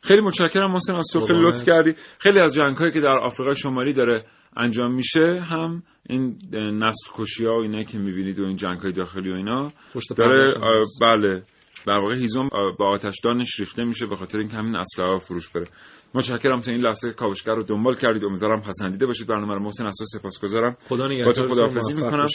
[0.03, 1.95] خیلی متشکرم محسن از تو خیلی لطف کردی.
[2.19, 4.25] خیلی از جنگ هایی که در آفریقای شمالی داره
[4.57, 8.91] انجام میشه هم این نسل کشی ها و اینا که می‌بینید و این جنگ های
[8.91, 9.71] داخلی و اینا
[10.17, 10.53] داره
[11.01, 11.43] بله.
[11.85, 15.67] در واقع هیزم با آتشدانش ریخته میشه به خاطر اینکه همین اسلحه فروش بره.
[16.13, 18.25] متشکرم تا این لحظه کاوشگر رو دنبال کردید.
[18.25, 19.27] امیدوارم پسندیده باشید.
[19.27, 20.77] برنامه رو محسن اساس سپاسگزارم.
[20.89, 22.27] خدا تو خداحافظی می‌کنم.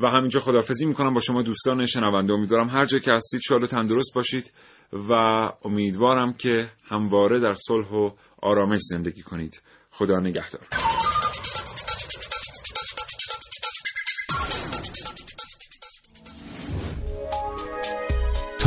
[0.00, 2.32] و همینجا خداحافظی می‌کنم با شما دوستان شنونده.
[2.32, 4.52] امیدوارم هر جا که هستید شاد و تندرست باشید
[4.92, 5.12] و
[5.64, 8.10] امیدوارم که همواره در صلح و
[8.42, 9.62] آرامش زندگی کنید.
[9.90, 10.62] خدا نگهدار.